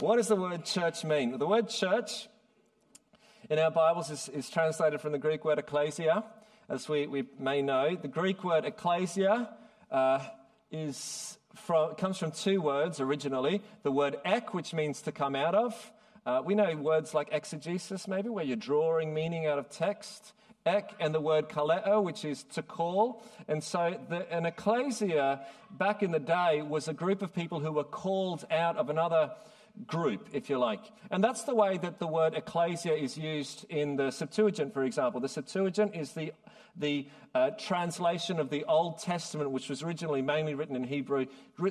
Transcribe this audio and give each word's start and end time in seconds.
What 0.00 0.16
does 0.16 0.26
the 0.26 0.34
word 0.34 0.64
church 0.64 1.04
mean? 1.04 1.38
The 1.38 1.46
word 1.46 1.68
church 1.68 2.26
in 3.48 3.60
our 3.60 3.70
Bibles 3.70 4.10
is, 4.10 4.28
is 4.28 4.50
translated 4.50 5.00
from 5.00 5.12
the 5.12 5.18
Greek 5.18 5.44
word 5.44 5.60
ecclesia, 5.60 6.24
as 6.68 6.88
we, 6.88 7.06
we 7.06 7.28
may 7.38 7.62
know. 7.62 7.94
The 7.94 8.08
Greek 8.08 8.42
word 8.42 8.64
ecclesia 8.64 9.50
uh, 9.92 10.18
is 10.72 11.38
from, 11.54 11.94
comes 11.94 12.18
from 12.18 12.32
two 12.32 12.60
words 12.60 12.98
originally 12.98 13.62
the 13.84 13.92
word 13.92 14.16
ek, 14.24 14.52
which 14.52 14.74
means 14.74 15.00
to 15.02 15.12
come 15.12 15.36
out 15.36 15.54
of. 15.54 15.92
Uh, 16.26 16.42
we 16.44 16.56
know 16.56 16.74
words 16.74 17.14
like 17.14 17.28
exegesis, 17.30 18.08
maybe, 18.08 18.28
where 18.28 18.44
you're 18.44 18.56
drawing 18.56 19.14
meaning 19.14 19.46
out 19.46 19.60
of 19.60 19.70
text. 19.70 20.32
Ek 20.66 20.90
and 20.98 21.14
the 21.14 21.20
word 21.20 21.48
kaleo, 21.48 22.02
which 22.02 22.24
is 22.24 22.42
to 22.54 22.62
call. 22.62 23.22
And 23.46 23.62
so 23.62 23.96
the, 24.08 24.28
an 24.34 24.44
ecclesia 24.44 25.46
back 25.70 26.02
in 26.02 26.10
the 26.10 26.18
day 26.18 26.62
was 26.62 26.88
a 26.88 26.94
group 26.94 27.22
of 27.22 27.32
people 27.32 27.60
who 27.60 27.70
were 27.70 27.84
called 27.84 28.44
out 28.50 28.76
of 28.76 28.90
another 28.90 29.30
group, 29.86 30.28
if 30.32 30.48
you 30.48 30.58
like. 30.58 30.80
And 31.10 31.22
that's 31.22 31.42
the 31.42 31.54
way 31.54 31.78
that 31.78 31.98
the 31.98 32.06
word 32.06 32.34
ecclesia 32.34 32.94
is 32.94 33.18
used 33.18 33.66
in 33.68 33.96
the 33.96 34.10
Septuagint, 34.10 34.72
for 34.72 34.84
example. 34.84 35.20
The 35.20 35.28
Septuagint 35.28 35.94
is 35.94 36.12
the, 36.12 36.32
the 36.76 37.06
uh, 37.34 37.50
translation 37.50 38.38
of 38.38 38.50
the 38.50 38.64
Old 38.64 38.98
Testament, 38.98 39.50
which 39.50 39.68
was 39.68 39.82
originally 39.82 40.22
mainly 40.22 40.54
written 40.54 40.76
in 40.76 40.84
Hebrew, 40.84 41.26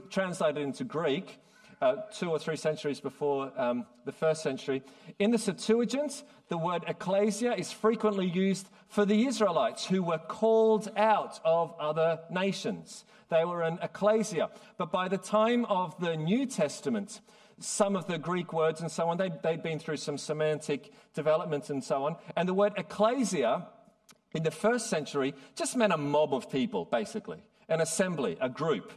translated 0.10 0.62
into 0.62 0.84
Greek. 0.84 1.40
Uh, 1.82 1.98
two 2.14 2.30
or 2.30 2.40
three 2.40 2.56
centuries 2.56 3.02
before 3.02 3.52
um, 3.58 3.86
the 4.06 4.12
first 4.14 4.42
century. 4.42 4.82
In 5.20 5.32
the 5.32 5.38
Septuagint, 5.38 6.24
the 6.48 6.58
word 6.58 6.86
ecclesia 6.88 7.54
is 7.56 7.74
frequently 7.74 8.26
used 8.26 8.70
for 8.88 9.04
the 9.04 9.26
Israelites 9.26 9.86
who 9.86 10.02
were 10.02 10.20
called 10.20 10.90
out 10.96 11.42
of 11.44 11.76
other 11.82 12.20
nations. 12.30 13.04
They 13.28 13.44
were 13.44 13.64
an 13.64 13.80
ecclesia. 13.82 14.50
But 14.78 14.94
by 14.94 15.10
the 15.10 15.18
time 15.18 15.66
of 15.66 16.00
the 16.00 16.16
New 16.16 16.46
Testament, 16.46 17.20
some 17.60 17.96
of 17.96 18.08
the 18.08 18.18
Greek 18.18 18.54
words 18.54 18.82
and 18.82 18.92
so 18.92 19.10
on, 19.10 19.18
they'd, 19.18 19.42
they'd 19.44 19.64
been 19.64 19.80
through 19.80 19.98
some 19.98 20.18
semantic 20.18 20.92
development 21.14 21.70
and 21.70 21.84
so 21.84 22.06
on. 22.06 22.16
And 22.36 22.48
the 22.48 22.54
word 22.54 22.74
ecclesia 22.78 23.68
in 24.34 24.44
the 24.44 24.52
first 24.52 24.90
century 24.90 25.34
just 25.56 25.76
meant 25.76 25.94
a 25.94 25.98
mob 25.98 26.34
of 26.34 26.50
people, 26.50 26.86
basically, 26.86 27.44
an 27.70 27.82
assembly, 27.82 28.38
a 28.42 28.50
group. 28.50 28.92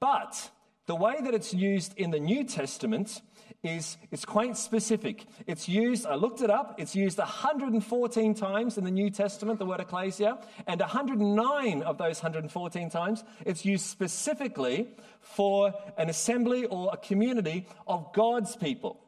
But 0.00 0.50
the 0.86 0.96
way 0.96 1.16
that 1.22 1.34
it's 1.34 1.54
used 1.54 1.96
in 1.96 2.10
the 2.10 2.20
New 2.20 2.44
Testament 2.44 3.22
is 3.62 3.96
it's 4.10 4.24
quite 4.24 4.56
specific. 4.56 5.26
It's 5.46 5.68
used, 5.68 6.04
I 6.04 6.16
looked 6.16 6.40
it 6.40 6.50
up, 6.50 6.74
it's 6.78 6.96
used 6.96 7.18
114 7.18 8.34
times 8.34 8.76
in 8.76 8.84
the 8.84 8.90
New 8.90 9.08
Testament, 9.08 9.58
the 9.58 9.66
word 9.66 9.80
ecclesia, 9.80 10.38
and 10.66 10.80
109 10.80 11.82
of 11.82 11.98
those 11.98 12.22
114 12.22 12.90
times 12.90 13.22
it's 13.46 13.64
used 13.64 13.86
specifically 13.86 14.88
for 15.20 15.72
an 15.96 16.10
assembly 16.10 16.66
or 16.66 16.90
a 16.92 16.96
community 16.96 17.66
of 17.86 18.12
God's 18.12 18.56
people. 18.56 19.00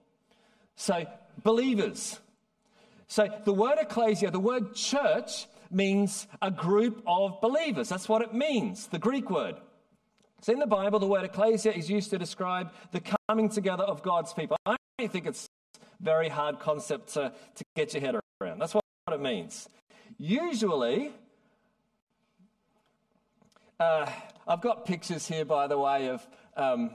So, 0.76 1.06
believers. 1.42 2.20
So, 3.08 3.28
the 3.44 3.52
word 3.52 3.78
ecclesia, 3.80 4.30
the 4.30 4.40
word 4.40 4.74
church, 4.74 5.46
means 5.70 6.26
a 6.40 6.50
group 6.50 7.02
of 7.06 7.40
believers. 7.40 7.88
That's 7.88 8.08
what 8.08 8.22
it 8.22 8.32
means, 8.32 8.86
the 8.88 8.98
Greek 8.98 9.30
word. 9.30 9.56
So 10.44 10.52
in 10.52 10.58
the 10.58 10.66
Bible, 10.66 10.98
the 10.98 11.06
word 11.06 11.24
ecclesia 11.24 11.72
is 11.72 11.88
used 11.88 12.10
to 12.10 12.18
describe 12.18 12.70
the 12.92 13.00
coming 13.30 13.48
together 13.48 13.84
of 13.84 14.02
God's 14.02 14.34
people. 14.34 14.58
I 14.66 14.76
think 15.06 15.24
it's 15.24 15.48
a 15.74 15.80
very 16.02 16.28
hard 16.28 16.60
concept 16.60 17.14
to, 17.14 17.32
to 17.54 17.64
get 17.74 17.94
your 17.94 18.02
head 18.02 18.16
around. 18.42 18.58
That's 18.58 18.74
what 18.74 18.84
it 19.10 19.22
means. 19.22 19.70
Usually, 20.18 21.12
uh, 23.80 24.04
I've 24.46 24.60
got 24.60 24.84
pictures 24.84 25.26
here, 25.26 25.46
by 25.46 25.66
the 25.66 25.78
way, 25.78 26.10
of 26.10 26.28
um, 26.58 26.90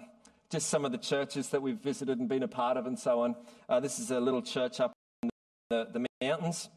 just 0.52 0.70
some 0.70 0.86
of 0.86 0.92
the 0.92 1.00
churches 1.00 1.50
that 1.50 1.64
we've 1.64 1.80
visited 1.80 2.20
and 2.20 2.30
been 2.30 2.44
a 2.44 2.48
part 2.48 2.78
of 2.78 2.86
and 2.86 3.00
so 3.00 3.22
on. 3.22 3.36
Uh, 3.68 3.80
this 3.80 3.98
is 3.98 4.12
a 4.12 4.20
little 4.20 4.44
church 4.44 4.80
up 4.80 4.94
in 5.24 5.30
the, 5.72 5.88
the 5.92 6.06
mountains. 6.22 6.70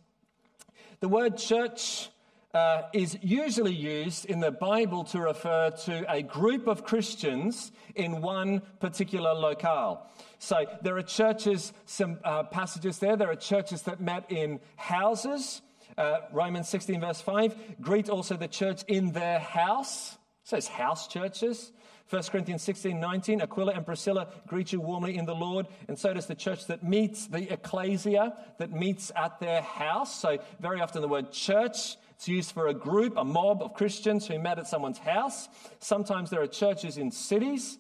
The 1.01 1.09
word 1.09 1.37
church 1.37 2.09
uh, 2.55 2.83
is 2.93 3.19
usually 3.23 3.73
used 3.73 4.27
in 4.27 4.41
the 4.41 4.51
Bible 4.51 5.05
to 5.05 5.21
refer 5.21 5.71
to 5.71 6.05
a 6.13 6.23
group 6.23 6.67
of 6.67 6.85
Christians 6.85 7.73
in 7.95 8.21
one 8.21 8.61
particular 8.79 9.33
locale. 9.33 10.07
So 10.39 10.67
there 10.83 10.97
are 10.97 11.03
churches, 11.03 11.73
some 11.87 12.19
uh, 12.25 12.43
passages 12.45 12.99
there, 12.99 13.17
there 13.17 13.31
are 13.31 13.37
churches 13.37 13.83
that 13.83 14.01
met 14.01 14.31
in 14.31 14.61
houses. 14.77 15.63
Uh, 15.97 16.19
Romans 16.33 16.69
16, 16.69 17.01
verse 17.01 17.21
5. 17.21 17.81
Greet 17.81 18.11
also 18.11 18.37
the 18.37 18.49
church 18.49 18.83
in 18.87 19.13
their 19.13 19.39
house. 19.39 20.19
So 20.45 20.57
it's 20.57 20.69
house 20.69 21.07
churches. 21.07 21.73
1 22.11 22.23
Corinthians 22.25 22.63
16, 22.63 23.01
19, 23.01 23.41
Aquila 23.41 23.73
and 23.73 23.87
Priscilla 23.87 24.29
greet 24.47 24.73
you 24.73 24.81
warmly 24.83 25.17
in 25.17 25.25
the 25.25 25.35
Lord, 25.35 25.67
and 25.89 25.99
so 25.99 26.13
does 26.13 26.27
the 26.27 26.35
church 26.35 26.67
that 26.67 26.83
meets, 26.83 27.27
the 27.27 27.51
ecclesia 27.51 28.37
that 28.59 28.71
meets 28.71 29.11
at 29.17 29.41
their 29.41 29.63
house. 29.63 30.21
So, 30.21 30.37
very 30.61 30.83
often 30.83 31.01
the 31.01 31.09
word 31.09 31.33
church 31.33 31.97
it's 32.15 32.29
used 32.29 32.53
for 32.53 32.69
a 32.69 32.75
group, 32.75 33.15
a 33.17 33.25
mob 33.25 33.63
of 33.63 33.75
Christians 33.75 34.27
who 34.27 34.39
met 34.39 34.59
at 34.59 34.67
someone's 34.67 34.99
house. 34.99 35.49
Sometimes 35.81 36.31
there 36.31 36.43
are 36.43 36.47
churches 36.47 36.99
in 36.99 37.11
cities. 37.11 37.79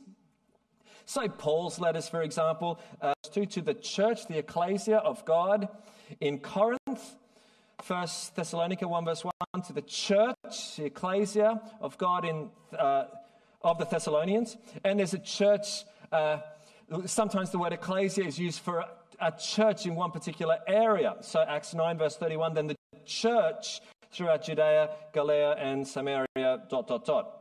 So, 1.05 1.29
Paul's 1.29 1.79
letters, 1.79 2.09
for 2.09 2.23
example, 2.23 2.81
uh, 3.01 3.15
to, 3.33 3.47
to 3.47 3.61
the 3.61 3.75
church, 3.75 4.27
the 4.29 4.39
ecclesia 4.39 4.99
of 4.99 5.25
God 5.25 5.69
in 6.21 6.39
Corinth. 6.39 7.17
First 7.83 8.37
Thessalonica 8.37 8.87
1 8.87 9.05
verse 9.05 9.25
1 9.25 9.63
to 9.67 9.73
the 9.73 9.83
church, 9.83 10.77
the 10.77 10.85
ecclesia 10.85 11.61
of 11.81 11.99
God 11.99 12.25
in, 12.25 12.49
uh, 12.79 13.07
of 13.61 13.79
the 13.79 13.85
Thessalonians. 13.85 14.57
And 14.85 15.01
there's 15.01 15.15
a 15.15 15.19
church, 15.19 15.85
uh, 16.13 16.39
sometimes 17.07 17.51
the 17.51 17.59
word 17.59 17.73
ecclesia 17.73 18.25
is 18.25 18.39
used 18.39 18.61
for 18.61 18.85
a 19.21 19.33
church 19.33 19.85
in 19.87 19.97
one 19.97 20.13
particular 20.13 20.59
area. 20.69 21.17
So 21.23 21.41
Acts 21.41 21.75
9 21.75 21.99
verse 21.99 22.17
31, 22.17 22.55
then 22.55 22.69
the 22.69 22.77
church 23.05 23.81
throughout 24.13 24.45
Judea, 24.45 24.91
Galilee, 25.13 25.55
and 25.59 25.87
Samaria, 25.87 26.63
dot, 26.69 26.87
dot, 26.87 27.05
dot. 27.05 27.39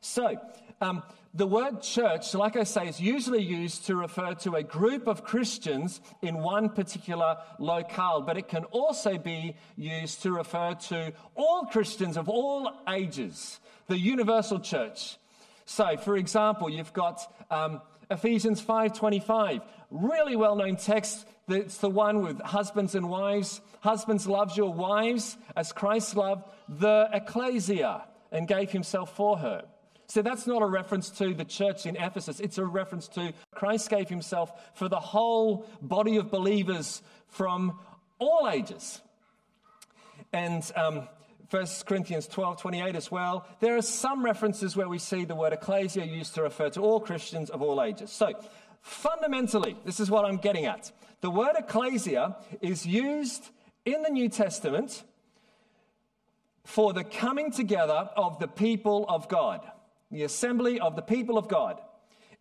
So, 0.00 0.36
um, 0.80 1.02
the 1.34 1.46
word 1.46 1.82
church, 1.82 2.34
like 2.34 2.56
I 2.56 2.64
say, 2.64 2.88
is 2.88 3.00
usually 3.00 3.42
used 3.42 3.86
to 3.86 3.94
refer 3.94 4.34
to 4.34 4.54
a 4.56 4.62
group 4.62 5.06
of 5.06 5.22
Christians 5.22 6.00
in 6.22 6.38
one 6.38 6.70
particular 6.70 7.36
locale, 7.58 8.22
but 8.22 8.36
it 8.36 8.48
can 8.48 8.64
also 8.64 9.16
be 9.18 9.54
used 9.76 10.22
to 10.22 10.32
refer 10.32 10.74
to 10.88 11.12
all 11.36 11.66
Christians 11.66 12.16
of 12.16 12.28
all 12.28 12.72
ages, 12.88 13.60
the 13.86 13.98
universal 13.98 14.58
church. 14.58 15.18
So, 15.66 15.96
for 15.98 16.16
example, 16.16 16.68
you've 16.68 16.92
got 16.92 17.32
um, 17.50 17.80
Ephesians 18.10 18.60
5:25, 18.60 19.62
really 19.90 20.34
well-known 20.34 20.76
text. 20.76 21.26
It's 21.52 21.78
the 21.78 21.90
one 21.90 22.22
with 22.22 22.40
husbands 22.40 22.94
and 22.94 23.08
wives. 23.08 23.60
Husbands, 23.80 24.26
love 24.26 24.56
your 24.56 24.72
wives 24.72 25.36
as 25.56 25.72
Christ 25.72 26.16
loved 26.16 26.44
the 26.68 27.08
ecclesia 27.12 28.04
and 28.32 28.46
gave 28.46 28.70
himself 28.70 29.16
for 29.16 29.38
her. 29.38 29.64
So 30.06 30.22
that's 30.22 30.46
not 30.46 30.60
a 30.60 30.66
reference 30.66 31.08
to 31.18 31.34
the 31.34 31.44
church 31.44 31.86
in 31.86 31.96
Ephesus. 31.96 32.40
It's 32.40 32.58
a 32.58 32.64
reference 32.64 33.06
to 33.08 33.32
Christ 33.54 33.88
gave 33.90 34.08
himself 34.08 34.52
for 34.74 34.88
the 34.88 34.98
whole 34.98 35.66
body 35.80 36.16
of 36.16 36.32
believers 36.32 37.00
from 37.28 37.78
all 38.18 38.50
ages. 38.50 39.00
And 40.32 40.68
um, 40.74 41.08
1 41.50 41.66
Corinthians 41.86 42.26
12 42.26 42.60
28 42.60 42.96
as 42.96 43.10
well. 43.10 43.46
There 43.60 43.76
are 43.76 43.82
some 43.82 44.24
references 44.24 44.76
where 44.76 44.88
we 44.88 44.98
see 44.98 45.24
the 45.24 45.34
word 45.34 45.52
ecclesia 45.52 46.04
used 46.04 46.34
to 46.34 46.42
refer 46.42 46.70
to 46.70 46.80
all 46.80 47.00
Christians 47.00 47.50
of 47.50 47.62
all 47.62 47.82
ages. 47.82 48.10
So, 48.10 48.32
fundamentally, 48.82 49.76
this 49.84 50.00
is 50.00 50.10
what 50.10 50.24
I'm 50.24 50.36
getting 50.36 50.66
at. 50.66 50.92
The 51.20 51.30
word 51.30 51.52
ecclesia 51.58 52.36
is 52.60 52.86
used 52.86 53.50
in 53.84 54.02
the 54.02 54.10
New 54.10 54.28
Testament 54.28 55.02
for 56.64 56.92
the 56.92 57.04
coming 57.04 57.50
together 57.50 58.10
of 58.16 58.38
the 58.38 58.48
people 58.48 59.06
of 59.08 59.28
God, 59.28 59.60
the 60.10 60.22
assembly 60.22 60.80
of 60.80 60.96
the 60.96 61.02
people 61.02 61.36
of 61.36 61.48
God. 61.48 61.80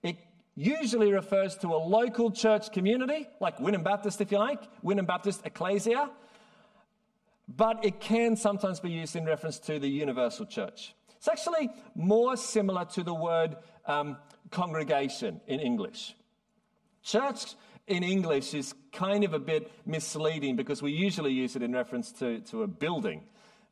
It 0.03 0.17
usually 0.55 1.11
refers 1.11 1.55
to 1.57 1.67
a 1.69 1.77
local 1.77 2.31
church 2.31 2.71
community, 2.71 3.27
like 3.39 3.57
Wynnum 3.57 3.83
Baptist, 3.83 4.21
if 4.21 4.31
you 4.31 4.37
like, 4.37 4.61
Wynnum 4.83 5.07
Baptist 5.07 5.41
Ecclesia 5.45 6.09
but 7.55 7.83
it 7.83 7.99
can 7.99 8.35
sometimes 8.35 8.79
be 8.79 8.91
used 8.91 9.15
in 9.15 9.25
reference 9.25 9.57
to 9.59 9.79
the 9.79 9.87
universal 9.87 10.45
church. 10.45 10.93
It's 11.17 11.27
actually 11.27 11.69
more 11.95 12.37
similar 12.37 12.85
to 12.85 13.03
the 13.03 13.13
word 13.13 13.57
um, 13.85 14.17
congregation 14.51 15.41
in 15.47 15.59
English. 15.59 16.15
Church 17.01 17.55
in 17.89 18.03
English 18.03 18.53
is 18.53 18.73
kind 18.91 19.23
of 19.23 19.33
a 19.33 19.39
bit 19.39 19.71
misleading 19.85 20.55
because 20.55 20.81
we 20.81 20.91
usually 20.91 21.33
use 21.33 21.55
it 21.55 21.61
in 21.61 21.73
reference 21.73 22.11
to, 22.13 22.39
to 22.41 22.63
a 22.63 22.67
building. 22.67 23.23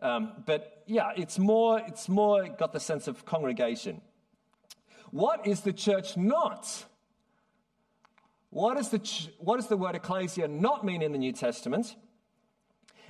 Um, 0.02 0.32
but 0.46 0.84
yeah, 0.86 1.12
it's 1.16 1.40
more, 1.40 1.80
it's 1.80 2.10
more 2.10 2.48
got 2.48 2.74
the 2.74 2.80
sense 2.80 3.08
of 3.08 3.26
congregation. 3.26 4.02
What 5.12 5.48
is 5.48 5.62
the 5.62 5.74
church 5.74 6.18
not? 6.18 6.86
What, 8.50 8.78
is 8.78 8.90
the 8.90 9.00
ch- 9.00 9.30
what 9.40 9.58
does 9.58 9.68
the 9.68 9.78
word 9.78 9.96
ecclesia 9.96 10.48
not 10.48 10.84
mean 10.84 11.02
in 11.02 11.12
the 11.12 11.18
New 11.18 11.32
Testament? 11.32 11.96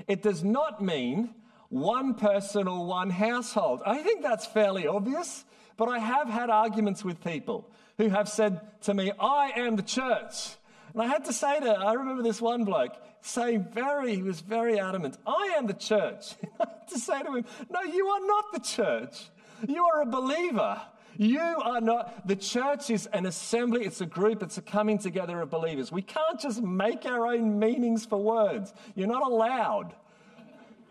It 0.07 0.21
does 0.21 0.43
not 0.43 0.81
mean 0.81 1.33
one 1.69 2.13
person 2.13 2.67
or 2.67 2.85
one 2.85 3.09
household. 3.09 3.81
I 3.85 4.03
think 4.03 4.21
that's 4.21 4.45
fairly 4.45 4.87
obvious, 4.87 5.43
But 5.77 5.89
I 5.89 5.99
have 5.99 6.27
had 6.27 6.49
arguments 6.49 7.05
with 7.05 7.23
people 7.23 7.69
who 7.97 8.09
have 8.09 8.27
said 8.27 8.61
to 8.81 8.93
me, 8.93 9.11
I 9.19 9.51
am 9.55 9.75
the 9.75 9.83
church. 9.83 10.55
And 10.97 11.05
I 11.05 11.13
had 11.13 11.25
to 11.25 11.33
say 11.33 11.59
to, 11.59 11.69
I 11.69 11.93
remember 11.93 12.23
this 12.23 12.41
one 12.41 12.63
bloke 12.63 12.95
saying 13.21 13.67
very, 13.71 14.15
he 14.15 14.23
was 14.23 14.41
very 14.41 14.79
adamant, 14.79 15.15
I 15.27 15.53
am 15.55 15.67
the 15.67 15.75
church. 15.75 16.33
I 16.59 16.65
had 16.67 16.87
to 16.87 16.97
say 16.97 17.21
to 17.21 17.35
him, 17.35 17.45
No, 17.69 17.83
you 17.83 18.07
are 18.07 18.25
not 18.25 18.45
the 18.51 18.59
church. 18.59 19.29
You 19.67 19.85
are 19.85 20.01
a 20.01 20.07
believer. 20.07 20.81
You 21.15 21.39
are 21.39 21.81
not, 21.81 22.27
the 22.27 22.35
church 22.35 22.89
is 22.89 23.05
an 23.13 23.27
assembly, 23.27 23.85
it's 23.85 24.01
a 24.01 24.07
group, 24.07 24.41
it's 24.41 24.57
a 24.57 24.61
coming 24.63 24.97
together 24.97 25.39
of 25.39 25.51
believers. 25.51 25.91
We 25.91 26.01
can't 26.01 26.39
just 26.39 26.63
make 26.63 27.05
our 27.05 27.27
own 27.27 27.59
meanings 27.59 28.07
for 28.07 28.17
words. 28.17 28.73
You're 28.95 29.05
not 29.05 29.21
allowed. 29.21 29.93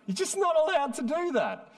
You're 0.06 0.14
just 0.14 0.38
not 0.38 0.54
allowed 0.54 0.94
to 0.94 1.02
do 1.02 1.32
that. 1.32 1.72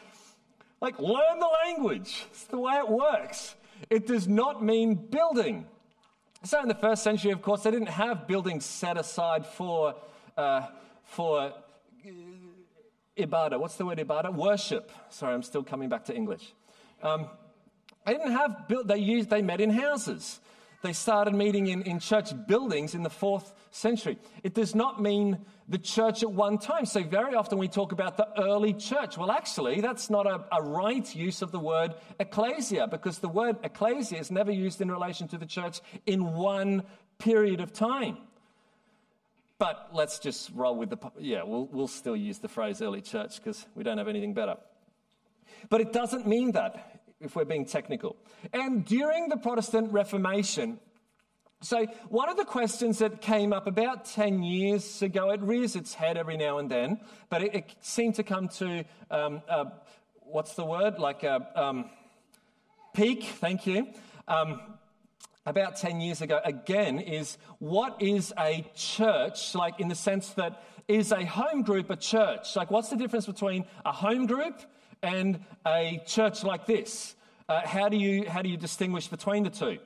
Like, 0.83 0.99
learn 0.99 1.39
the 1.41 1.51
language. 1.65 2.27
It's 2.31 2.45
the 2.45 2.59
way 2.59 2.75
it 2.75 2.91
works. 2.91 3.55
It 3.89 4.07
does 4.07 4.29
not 4.29 4.63
mean 4.63 4.97
building. 4.97 5.65
So, 6.45 6.63
in 6.63 6.69
the 6.69 6.75
first 6.75 7.03
century, 7.03 7.33
of 7.33 7.43
course, 7.43 7.65
they 7.65 7.71
didn't 7.73 7.89
have 7.89 8.29
buildings 8.29 8.65
set 8.65 8.97
aside 8.97 9.45
for, 9.45 9.97
uh, 10.37 10.67
for 11.05 11.41
uh, 11.41 11.51
ibadah. 13.17 13.59
What's 13.59 13.75
the 13.75 13.85
word 13.85 13.99
ibadah? 13.99 14.33
Worship. 14.33 14.93
Sorry, 15.11 15.35
I'm 15.35 15.43
still 15.43 15.65
coming 15.65 15.89
back 15.89 16.05
to 16.05 16.15
English. 16.15 16.55
Um, 17.03 17.29
they 18.07 18.13
didn't 18.13 18.33
have 18.33 18.69
built, 18.69 18.87
they 18.87 18.99
used, 18.99 19.31
they 19.31 19.43
met 19.43 19.61
in 19.61 19.71
houses. 19.71 20.41
They 20.83 20.93
started 20.93 21.35
meeting 21.35 21.67
in, 21.67 21.83
in 21.83 21.99
church 21.99 22.31
buildings 22.47 22.95
in 22.95 23.03
the 23.03 23.11
fourth 23.11 23.53
century. 23.73 24.17
It 24.45 24.55
does 24.55 24.77
not 24.77 25.03
mean 25.03 25.45
the 25.69 25.79
church 25.79 26.23
at 26.23 26.31
one 26.31 26.59
time. 26.59 26.87
So, 26.87 27.03
very 27.03 27.35
often 27.35 27.59
we 27.59 27.69
talk 27.69 27.93
about 27.93 28.17
the 28.17 28.29
early 28.41 28.73
church. 28.73 29.19
Well, 29.19 29.31
actually, 29.31 29.81
that's 29.81 30.09
not 30.09 30.27
a, 30.27 30.45
a, 30.51 30.63
right 30.63 31.15
use 31.15 31.43
of 31.43 31.53
the 31.53 31.59
word 31.59 31.95
ecclesia 32.19 32.89
because 32.89 33.19
the 33.19 33.29
word 33.29 33.57
ecclesia 33.63 34.19
is 34.19 34.31
never 34.31 34.51
used 34.51 34.81
in 34.81 34.91
relation 34.91 35.29
to 35.29 35.39
the 35.39 35.47
church 35.47 35.81
in 36.07 36.35
one 36.35 36.85
period 37.19 37.61
of 37.61 37.73
time. 37.73 38.17
But 39.59 39.91
let's 39.93 40.19
just 40.21 40.51
roll 40.55 40.77
with 40.77 40.91
the, 40.91 40.99
yeah, 41.19 41.43
we'll, 41.43 41.67
we'll 41.67 41.89
still 41.89 42.17
use 42.17 42.39
the 42.39 42.49
phrase 42.49 42.81
early 42.81 43.01
church 43.01 43.37
because 43.37 43.67
we 43.75 43.83
don't 43.83 43.99
have 43.99 44.09
anything 44.09 44.33
better. 44.33 44.57
But 45.69 45.81
it 45.81 45.93
doesn't 45.93 46.27
mean 46.27 46.53
that 46.53 47.03
if 47.21 47.35
we're 47.35 47.45
being 47.45 47.65
technical. 47.65 48.17
And 48.53 48.85
during 48.85 49.29
the 49.29 49.37
Protestant 49.37 49.93
Reformation, 49.93 50.79
so, 51.61 51.87
one 52.09 52.29
of 52.29 52.37
the 52.37 52.45
questions 52.45 52.99
that 52.99 53.21
came 53.21 53.53
up 53.53 53.67
about 53.67 54.05
10 54.05 54.45
years 54.45 55.03
ago, 55.03 55.31
it 55.31 55.41
rears 55.41 55.75
its 55.75 55.93
head 55.93 56.17
every 56.17 56.37
now 56.37 56.59
and 56.59 56.71
then, 56.71 57.01
but 57.31 57.43
it, 57.43 57.55
it 57.55 57.75
seemed 57.81 58.15
to 58.15 58.23
come 58.23 58.49
to 58.49 58.85
um, 59.11 59.43
uh, 59.49 59.65
what's 60.21 60.55
the 60.55 60.65
word? 60.65 61.01
Like 61.01 61.25
a 61.25 61.49
um, 61.61 61.91
peak, 62.95 63.25
thank 63.25 63.67
you. 63.67 63.89
Um, 64.29 64.61
about 65.47 65.77
10 65.77 66.01
years 66.01 66.21
ago, 66.21 66.41
again, 66.45 67.01
is 67.01 67.39
what 67.59 68.01
is 68.01 68.33
a 68.39 68.65
church, 68.77 69.55
like 69.57 69.81
in 69.81 69.89
the 69.89 69.95
sense 69.97 70.31
that 70.35 70.63
is 70.87 71.11
a 71.11 71.25
home 71.25 71.63
group 71.63 71.91
a 71.91 71.97
church? 71.97 72.55
Like, 72.55 72.71
what's 72.71 72.91
the 72.91 72.97
difference 72.97 73.27
between 73.27 73.65
a 73.85 73.91
home 73.93 74.27
group 74.27 74.61
and 75.03 75.41
a 75.67 76.03
church 76.07 76.45
like 76.45 76.67
this? 76.67 77.17
Uh, 77.49 77.67
how, 77.67 77.89
do 77.89 77.97
you, 77.97 78.29
how 78.29 78.43
do 78.43 78.49
you 78.49 78.57
distinguish 78.57 79.09
between 79.09 79.43
the 79.43 79.51
two? 79.51 79.79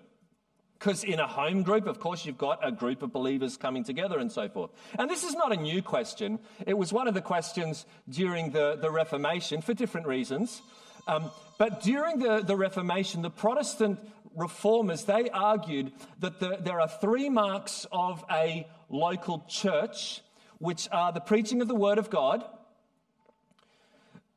Because 0.82 1.04
in 1.04 1.20
a 1.20 1.28
home 1.28 1.62
group, 1.62 1.86
of 1.86 2.00
course, 2.00 2.26
you've 2.26 2.36
got 2.36 2.58
a 2.60 2.72
group 2.72 3.02
of 3.02 3.12
believers 3.12 3.56
coming 3.56 3.84
together 3.84 4.18
and 4.18 4.32
so 4.32 4.48
forth. 4.48 4.72
And 4.98 5.08
this 5.08 5.22
is 5.22 5.32
not 5.32 5.52
a 5.52 5.56
new 5.56 5.80
question. 5.80 6.40
It 6.66 6.76
was 6.76 6.92
one 6.92 7.06
of 7.06 7.14
the 7.14 7.20
questions 7.20 7.86
during 8.08 8.50
the, 8.50 8.76
the 8.82 8.90
Reformation 8.90 9.62
for 9.62 9.74
different 9.74 10.08
reasons. 10.08 10.60
Um, 11.06 11.30
but 11.56 11.84
during 11.84 12.18
the, 12.18 12.40
the 12.40 12.56
Reformation, 12.56 13.22
the 13.22 13.30
Protestant 13.30 14.00
reformers, 14.34 15.04
they 15.04 15.30
argued 15.30 15.92
that 16.18 16.40
the, 16.40 16.58
there 16.60 16.80
are 16.80 16.88
three 16.88 17.28
marks 17.28 17.86
of 17.92 18.24
a 18.28 18.66
local 18.88 19.44
church, 19.48 20.20
which 20.58 20.88
are 20.90 21.12
the 21.12 21.20
preaching 21.20 21.62
of 21.62 21.68
the 21.68 21.76
Word 21.76 21.98
of 21.98 22.10
God, 22.10 22.44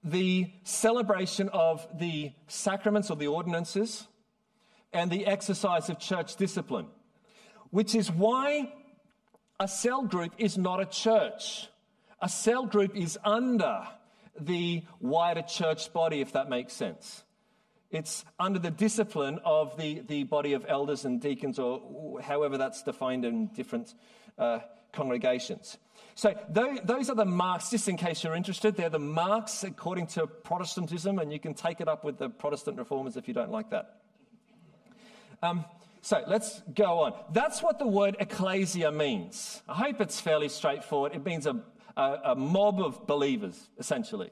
the 0.04 0.52
celebration 0.64 1.50
of 1.50 1.88
the 1.98 2.34
sacraments 2.46 3.10
or 3.10 3.16
the 3.16 3.26
ordinances 3.26 4.06
and 4.96 5.12
the 5.12 5.26
exercise 5.26 5.90
of 5.90 6.00
church 6.00 6.38
discipline, 6.38 6.88
which 7.70 7.94
is 7.94 8.12
why 8.12 8.72
a 9.60 9.68
cell 9.68 10.04
group 10.04 10.32
is 10.38 10.58
not 10.58 10.82
a 10.82 10.86
church. 10.86 11.68
A 12.22 12.30
cell 12.30 12.66
group 12.66 12.96
is 12.96 13.18
under 13.24 13.88
the 14.40 14.84
wider 15.00 15.42
church 15.42 15.94
body, 15.94 16.22
if 16.22 16.32
that 16.34 16.50
makes 16.50 16.74
sense. 16.74 17.24
It's 17.92 18.26
under 18.40 18.60
the 18.60 18.72
discipline 18.72 19.40
of 19.46 19.78
the, 19.78 20.02
the 20.08 20.24
body 20.24 20.54
of 20.54 20.66
elders 20.68 21.06
and 21.06 21.22
deacons, 21.22 21.60
or 21.60 22.20
however 22.22 22.58
that's 22.58 22.82
defined 22.84 23.26
in 23.26 23.48
different 23.48 23.94
uh, 24.38 24.60
congregations. 24.92 25.78
So 26.16 26.34
those 26.50 27.10
are 27.10 27.16
the 27.16 27.26
marks, 27.26 27.70
just 27.70 27.88
in 27.88 27.98
case 27.98 28.24
you're 28.24 28.36
interested. 28.36 28.76
They're 28.76 28.90
the 28.90 29.00
marks 29.00 29.64
according 29.64 30.08
to 30.08 30.28
Protestantism, 30.28 31.20
and 31.20 31.32
you 31.32 31.40
can 31.40 31.54
take 31.54 31.82
it 31.82 31.88
up 31.88 32.04
with 32.04 32.18
the 32.18 32.30
Protestant 32.30 32.78
reformers 32.78 33.18
if 33.18 33.28
you 33.28 33.34
don't 33.34 33.52
like 33.52 33.70
that. 33.72 34.02
Um, 35.42 35.66
so 36.02 36.24
let's 36.28 36.62
go 36.74 37.00
on. 37.00 37.14
That's 37.32 37.64
what 37.64 37.80
the 37.80 37.88
word 37.88 38.18
ecclesia 38.20 38.92
means. 38.92 39.62
I 39.68 39.74
hope 39.74 40.02
it's 40.02 40.22
fairly 40.22 40.50
straightforward. 40.50 41.16
It 41.16 41.26
means 41.26 41.48
a, 41.48 41.60
a, 41.98 42.20
a 42.26 42.36
mob 42.36 42.80
of 42.80 43.08
believers, 43.08 43.70
essentially. 43.80 44.30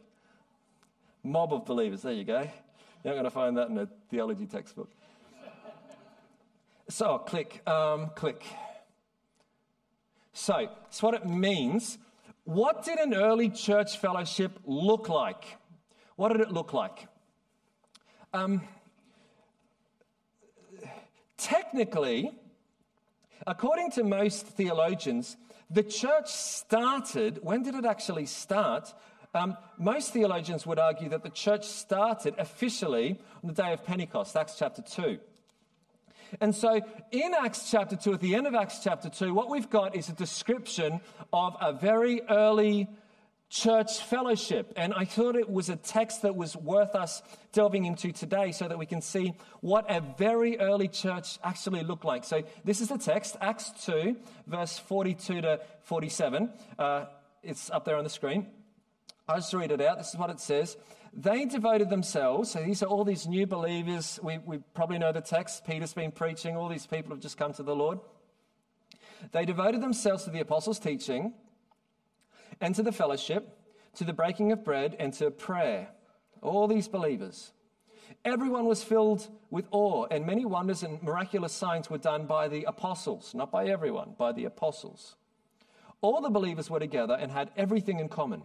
Mob 1.23 1.53
of 1.53 1.65
believers. 1.65 2.03
There 2.03 2.13
you 2.13 2.23
go. 2.23 2.41
You're 2.41 3.13
not 3.13 3.13
going 3.13 3.23
to 3.23 3.31
find 3.31 3.57
that 3.57 3.69
in 3.69 3.77
a 3.77 3.87
theology 4.09 4.45
textbook. 4.45 4.89
So 6.89 7.17
click, 7.19 7.67
um, 7.67 8.11
click. 8.15 8.43
So, 10.33 10.67
that's 10.83 11.01
what 11.01 11.13
it 11.13 11.25
means. 11.27 11.97
What 12.43 12.83
did 12.83 12.99
an 12.99 13.13
early 13.13 13.49
church 13.49 13.97
fellowship 13.97 14.59
look 14.65 15.07
like? 15.07 15.45
What 16.15 16.31
did 16.31 16.41
it 16.41 16.51
look 16.51 16.73
like? 16.73 17.07
Um, 18.33 18.61
technically, 21.43 22.31
according 23.45 23.91
to 23.91 24.03
most 24.03 24.47
theologians, 24.47 25.35
the 25.69 25.83
church 25.83 26.31
started, 26.31 27.39
when 27.43 27.63
did 27.63 27.75
it 27.75 27.85
actually 27.85 28.25
start? 28.25 28.93
Um, 29.35 29.57
most 29.77 30.13
theologians 30.13 30.65
would 30.65 30.79
argue 30.79 31.09
that 31.09 31.23
the 31.23 31.29
church 31.29 31.65
started 31.65 32.35
officially 32.37 33.19
on 33.43 33.49
the 33.49 33.53
day 33.53 33.73
of 33.73 33.83
Pentecost, 33.83 34.35
Acts 34.37 34.55
chapter 34.57 34.81
2. 34.81 35.19
And 36.39 36.55
so 36.55 36.79
in 37.11 37.33
Acts 37.33 37.69
chapter 37.69 37.95
2, 37.95 38.13
at 38.13 38.19
the 38.21 38.35
end 38.35 38.47
of 38.47 38.55
Acts 38.55 38.79
chapter 38.83 39.09
2, 39.09 39.33
what 39.33 39.49
we've 39.49 39.69
got 39.69 39.95
is 39.95 40.09
a 40.09 40.13
description 40.13 41.01
of 41.31 41.55
a 41.59 41.73
very 41.73 42.21
early 42.29 42.87
church 43.53 43.99
fellowship. 43.99 44.73
And 44.75 44.95
I 44.95 45.05
thought 45.05 45.35
it 45.35 45.47
was 45.47 45.69
a 45.69 45.75
text 45.75 46.23
that 46.23 46.35
was 46.35 46.55
worth 46.55 46.95
us 46.95 47.21
delving 47.51 47.85
into 47.85 48.11
today 48.11 48.51
so 48.51 48.67
that 48.67 48.79
we 48.79 48.87
can 48.87 48.99
see 48.99 49.33
what 49.61 49.85
a 49.89 50.01
very 50.17 50.59
early 50.59 50.87
church 50.87 51.37
actually 51.43 51.83
looked 51.83 52.03
like. 52.03 52.23
So 52.23 52.41
this 52.65 52.81
is 52.81 52.87
the 52.87 52.97
text, 52.97 53.37
Acts 53.39 53.71
2, 53.85 54.17
verse 54.47 54.79
42 54.79 55.41
to 55.41 55.59
47. 55.83 56.49
Uh, 56.79 57.05
it's 57.43 57.69
up 57.69 57.85
there 57.85 57.95
on 57.95 58.03
the 58.03 58.09
screen. 58.09 58.47
I'll 59.27 59.37
just 59.37 59.53
read 59.53 59.71
it 59.71 59.81
out. 59.81 59.99
This 59.99 60.09
is 60.09 60.17
what 60.17 60.31
it 60.31 60.39
says. 60.39 60.75
They 61.13 61.45
devoted 61.45 61.91
themselves, 61.91 62.49
so 62.49 62.63
these 62.63 62.81
are 62.81 62.87
all 62.87 63.05
these 63.05 63.27
new 63.27 63.45
believers. 63.45 64.19
We, 64.23 64.39
we 64.39 64.57
probably 64.73 64.97
know 64.97 65.11
the 65.11 65.21
text. 65.21 65.63
Peter's 65.63 65.93
been 65.93 66.11
preaching, 66.11 66.57
all 66.57 66.69
these 66.69 66.87
people 66.87 67.11
have 67.11 67.21
just 67.21 67.37
come 67.37 67.53
to 67.53 67.63
the 67.63 67.75
Lord. 67.75 67.99
They 69.31 69.45
devoted 69.45 69.81
themselves 69.81 70.23
to 70.23 70.31
the 70.31 70.39
apostles' 70.39 70.79
teaching 70.79 71.35
and 72.61 72.75
to 72.75 72.83
the 72.83 72.91
fellowship, 72.91 73.57
to 73.95 74.03
the 74.03 74.13
breaking 74.13 74.51
of 74.51 74.63
bread, 74.63 74.95
and 74.99 75.13
to 75.13 75.31
prayer. 75.31 75.89
All 76.41 76.67
these 76.67 76.87
believers. 76.87 77.51
Everyone 78.25 78.65
was 78.65 78.83
filled 78.83 79.27
with 79.49 79.65
awe, 79.71 80.05
and 80.09 80.25
many 80.25 80.45
wonders 80.45 80.83
and 80.83 81.01
miraculous 81.01 81.53
signs 81.53 81.89
were 81.89 81.97
done 81.97 82.25
by 82.25 82.47
the 82.47 82.63
apostles, 82.63 83.33
not 83.33 83.51
by 83.51 83.65
everyone, 83.65 84.15
by 84.17 84.31
the 84.31 84.45
apostles. 84.45 85.15
All 86.01 86.21
the 86.21 86.29
believers 86.29 86.69
were 86.69 86.79
together 86.79 87.17
and 87.19 87.31
had 87.31 87.51
everything 87.55 87.99
in 87.99 88.09
common. 88.09 88.43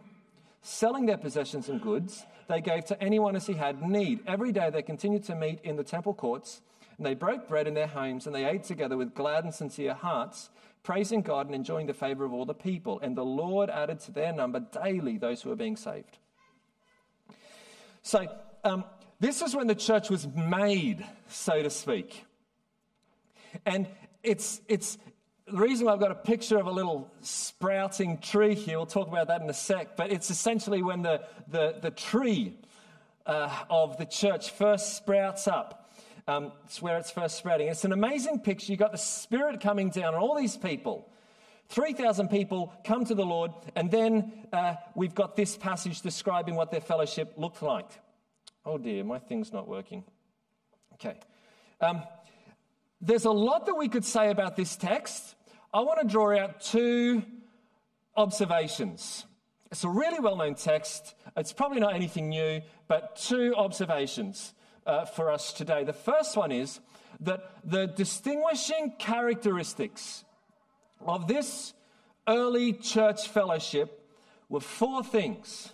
Selling 0.62 1.06
their 1.06 1.16
possessions 1.16 1.68
and 1.68 1.80
goods, 1.80 2.24
they 2.48 2.60
gave 2.60 2.84
to 2.86 3.02
anyone 3.02 3.36
as 3.36 3.46
he 3.46 3.54
had 3.54 3.82
need. 3.82 4.20
Every 4.26 4.52
day 4.52 4.70
they 4.70 4.82
continued 4.82 5.24
to 5.24 5.34
meet 5.34 5.60
in 5.62 5.76
the 5.76 5.84
temple 5.84 6.14
courts, 6.14 6.60
and 6.96 7.06
they 7.06 7.14
broke 7.14 7.48
bread 7.48 7.66
in 7.66 7.74
their 7.74 7.86
homes, 7.86 8.26
and 8.26 8.34
they 8.34 8.44
ate 8.44 8.64
together 8.64 8.96
with 8.96 9.14
glad 9.14 9.44
and 9.44 9.54
sincere 9.54 9.94
hearts, 9.94 10.50
praising 10.82 11.22
God 11.22 11.46
and 11.46 11.54
enjoying 11.54 11.86
the 11.86 11.94
favor 11.94 12.24
of 12.24 12.32
all 12.32 12.44
the 12.44 12.54
people. 12.54 13.00
And 13.00 13.16
the 13.16 13.24
Lord 13.24 13.70
added 13.70 14.00
to 14.00 14.12
their 14.12 14.32
number 14.32 14.60
daily 14.60 15.18
those 15.18 15.42
who 15.42 15.50
were 15.50 15.56
being 15.56 15.76
saved. 15.76 16.18
So, 18.02 18.26
um, 18.64 18.84
this 19.20 19.42
is 19.42 19.54
when 19.54 19.66
the 19.66 19.74
church 19.74 20.10
was 20.10 20.26
made, 20.26 21.04
so 21.28 21.62
to 21.62 21.70
speak. 21.70 22.24
And 23.66 23.88
it's, 24.22 24.60
it's, 24.68 24.96
the 25.46 25.56
reason 25.56 25.86
why 25.86 25.94
I've 25.94 26.00
got 26.00 26.10
a 26.10 26.14
picture 26.14 26.58
of 26.58 26.66
a 26.66 26.70
little 26.70 27.10
sprouting 27.22 28.18
tree 28.18 28.54
here, 28.54 28.76
we'll 28.76 28.86
talk 28.86 29.08
about 29.08 29.28
that 29.28 29.40
in 29.40 29.48
a 29.48 29.54
sec, 29.54 29.96
but 29.96 30.12
it's 30.12 30.30
essentially 30.30 30.82
when 30.82 31.02
the, 31.02 31.22
the, 31.48 31.76
the 31.80 31.90
tree 31.90 32.56
uh, 33.26 33.50
of 33.70 33.98
the 33.98 34.04
church 34.04 34.50
first 34.50 34.96
sprouts 34.96 35.48
up. 35.48 35.87
Um, 36.28 36.52
it's 36.66 36.82
where 36.82 36.98
it's 36.98 37.10
first 37.10 37.38
spreading. 37.38 37.68
It's 37.68 37.86
an 37.86 37.92
amazing 37.92 38.40
picture. 38.40 38.70
You've 38.70 38.78
got 38.78 38.92
the 38.92 38.98
Spirit 38.98 39.62
coming 39.62 39.88
down 39.88 40.14
on 40.14 40.20
all 40.20 40.36
these 40.36 40.58
people. 40.58 41.10
3,000 41.70 42.28
people 42.28 42.70
come 42.84 43.06
to 43.06 43.14
the 43.14 43.24
Lord, 43.24 43.50
and 43.74 43.90
then 43.90 44.46
uh, 44.52 44.74
we've 44.94 45.14
got 45.14 45.36
this 45.36 45.56
passage 45.56 46.02
describing 46.02 46.54
what 46.54 46.70
their 46.70 46.82
fellowship 46.82 47.32
looked 47.38 47.62
like. 47.62 47.88
Oh 48.66 48.76
dear, 48.76 49.04
my 49.04 49.18
thing's 49.18 49.54
not 49.54 49.66
working. 49.66 50.04
Okay. 50.94 51.18
Um, 51.80 52.02
there's 53.00 53.24
a 53.24 53.30
lot 53.30 53.64
that 53.64 53.76
we 53.76 53.88
could 53.88 54.04
say 54.04 54.30
about 54.30 54.54
this 54.54 54.76
text. 54.76 55.34
I 55.72 55.80
want 55.80 55.98
to 56.02 56.06
draw 56.06 56.38
out 56.38 56.60
two 56.60 57.22
observations. 58.18 59.24
It's 59.72 59.84
a 59.84 59.88
really 59.88 60.20
well 60.20 60.36
known 60.36 60.56
text. 60.56 61.14
It's 61.38 61.54
probably 61.54 61.80
not 61.80 61.94
anything 61.94 62.28
new, 62.28 62.60
but 62.86 63.16
two 63.16 63.54
observations 63.56 64.52
uh, 64.88 65.04
for 65.04 65.30
us 65.30 65.52
today. 65.52 65.84
The 65.84 65.92
first 65.92 66.36
one 66.36 66.50
is 66.50 66.80
that 67.20 67.50
the 67.64 67.86
distinguishing 67.86 68.94
characteristics 68.98 70.24
of 71.06 71.28
this 71.28 71.74
early 72.26 72.72
church 72.72 73.28
fellowship 73.28 74.02
were 74.48 74.60
four 74.60 75.04
things. 75.04 75.72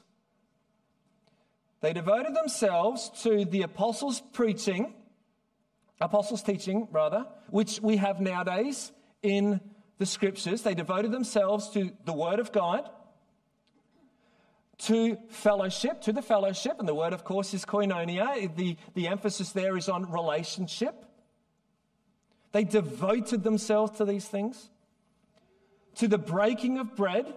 They 1.80 1.92
devoted 1.92 2.35
themselves 2.35 3.11
to 3.23 3.44
the 3.44 3.62
apostles' 3.62 4.21
preaching, 4.33 4.94
apostles' 6.00 6.42
teaching, 6.42 6.88
rather, 6.90 7.26
which 7.50 7.80
we 7.80 7.99
have 7.99 8.21
nowadays 8.21 8.90
in 9.23 9.61
the 9.99 10.06
scriptures. 10.06 10.62
They 10.62 10.75
devoted 10.75 11.12
themselves 11.12 11.71
to 11.71 11.92
the 12.04 12.12
Word 12.12 12.40
of 12.40 12.52
God, 12.52 12.90
to 14.87 15.17
fellowship, 15.29 16.00
to 16.03 16.12
the 16.12 16.23
fellowship, 16.23 16.76
and 16.79 16.88
the 16.88 16.95
word, 16.95 17.12
of 17.12 17.25
course, 17.25 17.55
is 17.55 17.64
koinonia. 17.64 18.55
The, 18.55 18.76
the 18.95 19.09
emphasis 19.09 19.53
there 19.53 19.76
is 19.76 19.88
on 19.88 20.11
relationship. 20.11 21.05
They 22.53 22.64
devoted 22.64 23.43
themselves 23.43 23.99
to 23.99 24.05
these 24.05 24.26
things 24.26 24.71
to 25.97 26.09
the 26.09 26.19
breaking 26.19 26.79
of 26.79 26.97
bread, 26.97 27.33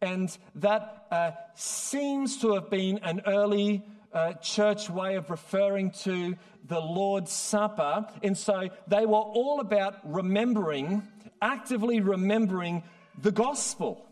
and 0.00 0.36
that 0.56 1.06
uh, 1.10 1.32
seems 1.54 2.38
to 2.38 2.54
have 2.54 2.70
been 2.70 2.98
an 2.98 3.20
early 3.26 3.82
uh, 4.12 4.32
church 4.34 4.88
way 4.88 5.16
of 5.16 5.28
referring 5.30 5.90
to 5.90 6.34
the 6.66 6.80
Lord's 6.80 7.32
Supper. 7.32 8.06
And 8.22 8.36
so 8.36 8.70
they 8.86 9.06
were 9.06 9.18
all 9.18 9.60
about 9.60 9.98
remembering, 10.04 11.02
actively 11.42 12.00
remembering 12.00 12.82
the 13.20 13.32
gospel. 13.32 14.06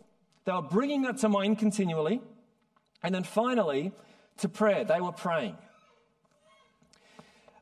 They 0.48 0.54
were 0.54 0.62
bringing 0.62 1.02
that 1.02 1.18
to 1.18 1.28
mind 1.28 1.58
continually. 1.58 2.22
And 3.02 3.14
then 3.14 3.22
finally, 3.22 3.92
to 4.38 4.48
prayer. 4.48 4.82
They 4.82 4.98
were 4.98 5.12
praying. 5.12 5.58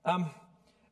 Um, 0.04 0.30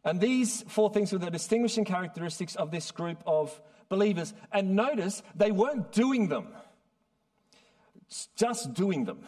and 0.04 0.20
these 0.20 0.64
four 0.66 0.90
things 0.90 1.12
were 1.12 1.20
the 1.20 1.30
distinguishing 1.30 1.84
characteristics 1.84 2.56
of 2.56 2.72
this 2.72 2.90
group 2.90 3.22
of 3.28 3.60
believers. 3.88 4.34
And 4.50 4.74
notice 4.74 5.22
they 5.36 5.52
weren't 5.52 5.92
doing 5.92 6.26
them, 6.26 6.48
just 8.34 8.74
doing 8.74 9.04
them. 9.04 9.20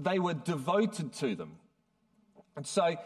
They 0.00 0.18
were 0.18 0.32
devoted 0.32 1.12
to 1.16 1.34
them. 1.34 1.58
And 2.56 2.66
so 2.66 2.96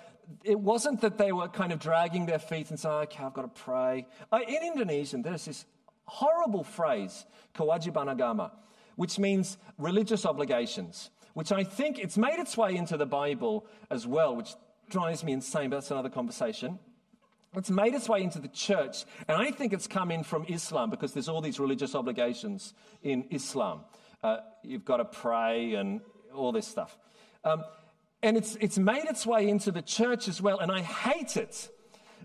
it 0.45 0.61
wasn't 0.61 1.00
that 1.00 1.19
they 1.19 1.33
were 1.33 1.49
kind 1.49 1.73
of 1.73 1.81
dragging 1.81 2.26
their 2.26 2.38
feet 2.38 2.71
and 2.71 2.78
saying, 2.78 2.95
okay, 2.95 3.25
I've 3.25 3.35
got 3.35 3.52
to 3.52 3.62
pray. 3.62 4.07
In 4.33 4.62
Indonesian, 4.62 5.23
there's 5.23 5.47
this 5.47 5.64
horrible 6.05 6.62
phrase, 6.62 7.26
kewajiban 7.52 8.16
agama, 8.16 8.52
which 8.97 9.19
means 9.19 9.59
religious 9.79 10.26
obligations, 10.26 11.11
which 11.35 11.53
I 11.53 11.65
think 11.65 11.99
it's 11.99 12.19
made 12.19 12.38
its 12.38 12.57
way 12.57 12.76
into 12.76 12.97
the 12.97 13.07
Bible 13.07 13.67
as 13.91 14.07
well, 14.07 14.35
which 14.35 14.55
drives 14.91 15.23
me 15.23 15.33
insane, 15.33 15.71
but 15.71 15.76
that's 15.76 15.91
another 15.91 16.09
conversation. 16.11 16.79
It's 17.55 17.71
made 17.71 17.95
its 17.95 18.09
way 18.09 18.23
into 18.23 18.38
the 18.38 18.49
church, 18.49 19.05
and 19.29 19.37
I 19.37 19.50
think 19.50 19.73
it's 19.73 19.87
come 19.87 20.11
in 20.11 20.25
from 20.25 20.45
Islam 20.49 20.91
because 20.91 21.12
there's 21.15 21.29
all 21.29 21.41
these 21.41 21.59
religious 21.59 21.95
obligations 21.95 22.75
in 23.03 23.25
Islam. 23.31 23.81
Uh, 24.23 24.38
you've 24.62 24.85
got 24.85 24.99
to 24.99 25.05
pray 25.05 25.75
and 25.75 26.00
all 26.35 26.53
this 26.53 26.67
stuff. 26.67 26.99
Um, 27.45 27.65
and 28.23 28.37
it's, 28.37 28.57
it's 28.61 28.76
made 28.76 29.05
its 29.05 29.26
way 29.26 29.49
into 29.49 29.71
the 29.71 29.83
church 29.83 30.29
as 30.29 30.43
well, 30.43 30.59
and 30.59 30.71
I 30.71 30.83
hate 30.83 31.37
it 31.37 31.71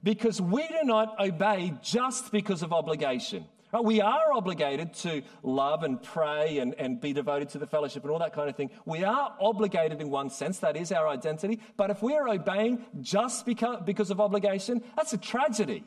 because 0.03 0.41
we 0.41 0.67
do 0.67 0.83
not 0.83 1.19
obey 1.19 1.73
just 1.81 2.31
because 2.31 2.63
of 2.63 2.73
obligation. 2.73 3.45
We 3.79 4.01
are 4.01 4.33
obligated 4.33 4.93
to 4.95 5.21
love 5.43 5.83
and 5.83 6.01
pray 6.01 6.57
and, 6.57 6.73
and 6.75 6.99
be 6.99 7.13
devoted 7.13 7.49
to 7.49 7.57
the 7.57 7.67
fellowship 7.67 8.03
and 8.03 8.11
all 8.11 8.19
that 8.19 8.33
kind 8.33 8.49
of 8.49 8.55
thing. 8.55 8.69
We 8.85 9.05
are 9.05 9.33
obligated 9.39 10.01
in 10.01 10.09
one 10.09 10.29
sense, 10.29 10.59
that 10.59 10.75
is 10.75 10.91
our 10.91 11.07
identity. 11.07 11.61
But 11.77 11.89
if 11.89 12.03
we 12.03 12.13
are 12.15 12.27
obeying 12.27 12.85
just 13.01 13.45
because, 13.45 13.81
because 13.85 14.11
of 14.11 14.19
obligation, 14.19 14.83
that's 14.97 15.13
a 15.13 15.17
tragedy. 15.17 15.85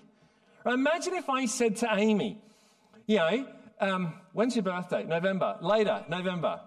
Imagine 0.64 1.14
if 1.14 1.28
I 1.28 1.44
said 1.44 1.76
to 1.76 1.88
Amy, 1.92 2.40
you 3.06 3.16
know, 3.16 3.46
um, 3.80 4.14
when's 4.32 4.56
your 4.56 4.62
birthday? 4.62 5.04
November. 5.04 5.58
Later, 5.60 6.04
November. 6.08 6.60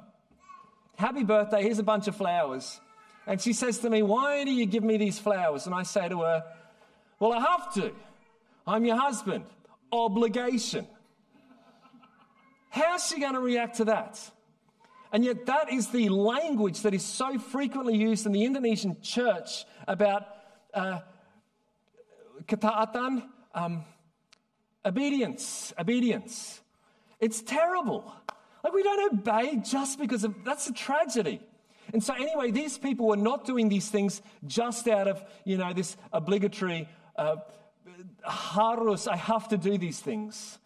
Happy 0.97 1.23
birthday, 1.23 1.63
here's 1.63 1.79
a 1.79 1.83
bunch 1.83 2.07
of 2.07 2.15
flowers. 2.15 2.79
And 3.25 3.41
she 3.41 3.53
says 3.53 3.79
to 3.79 3.89
me, 3.89 4.03
Why 4.03 4.43
do 4.43 4.51
you 4.51 4.65
give 4.65 4.83
me 4.83 4.97
these 4.97 5.19
flowers? 5.19 5.65
And 5.65 5.75
I 5.75 5.83
say 5.83 6.09
to 6.09 6.21
her, 6.21 6.43
Well, 7.19 7.33
I 7.33 7.39
have 7.39 7.73
to. 7.75 7.91
I'm 8.65 8.85
your 8.85 8.97
husband. 8.97 9.45
Obligation. 9.91 10.87
How's 12.69 13.07
she 13.07 13.19
going 13.19 13.33
to 13.33 13.39
react 13.39 13.77
to 13.77 13.85
that? 13.85 14.19
And 15.11 15.23
yet, 15.23 15.45
that 15.45 15.71
is 15.71 15.87
the 15.87 16.09
language 16.09 16.81
that 16.81 16.93
is 16.93 17.03
so 17.03 17.39
frequently 17.39 17.95
used 17.95 18.25
in 18.25 18.33
the 18.33 18.43
Indonesian 18.43 18.97
church 19.01 19.65
about 19.87 20.23
uh, 20.73 20.99
um, 23.53 23.85
obedience, 24.85 25.73
obedience. 25.79 26.61
It's 27.19 27.41
terrible. 27.41 28.13
Like, 28.63 28.73
we 28.73 28.83
don't 28.83 29.13
obey 29.13 29.57
just 29.57 29.97
because 29.97 30.23
of 30.23 30.35
that's 30.43 30.67
a 30.67 30.73
tragedy. 30.73 31.41
And 31.93 32.03
so, 32.03 32.13
anyway, 32.13 32.51
these 32.51 32.77
people 32.77 33.07
were 33.07 33.15
not 33.15 33.45
doing 33.45 33.69
these 33.69 33.87
things 33.87 34.21
just 34.45 34.87
out 34.89 35.07
of, 35.07 35.23
you 35.45 35.57
know, 35.57 35.73
this 35.73 35.95
obligatory 36.11 36.89
uh, 37.15 37.37
harus, 38.27 39.07
I 39.07 39.15
have 39.15 39.47
to 39.49 39.57
do 39.57 39.77
these 39.77 39.99
things. 39.99 40.59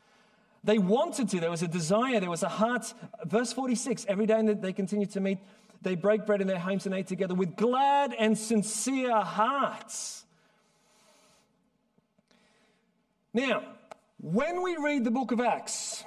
They 0.63 0.77
wanted 0.77 1.29
to. 1.29 1.39
There 1.39 1.49
was 1.49 1.63
a 1.63 1.67
desire. 1.67 2.19
There 2.19 2.29
was 2.29 2.43
a 2.43 2.49
heart. 2.49 2.93
Verse 3.25 3.51
46 3.51 4.05
every 4.07 4.25
day 4.25 4.41
they 4.41 4.73
continued 4.73 5.11
to 5.11 5.19
meet, 5.19 5.39
they 5.81 5.95
break 5.95 6.25
bread 6.25 6.41
in 6.41 6.47
their 6.47 6.59
homes 6.59 6.85
and 6.85 6.93
ate 6.93 7.07
together 7.07 7.33
with 7.33 7.55
glad 7.55 8.13
and 8.13 8.37
sincere 8.37 9.15
hearts. 9.15 10.23
Now, 13.33 13.63
when 14.19 14.61
we 14.61 14.77
read 14.77 15.03
the 15.03 15.11
book 15.11 15.31
of 15.31 15.39
Acts, 15.39 16.03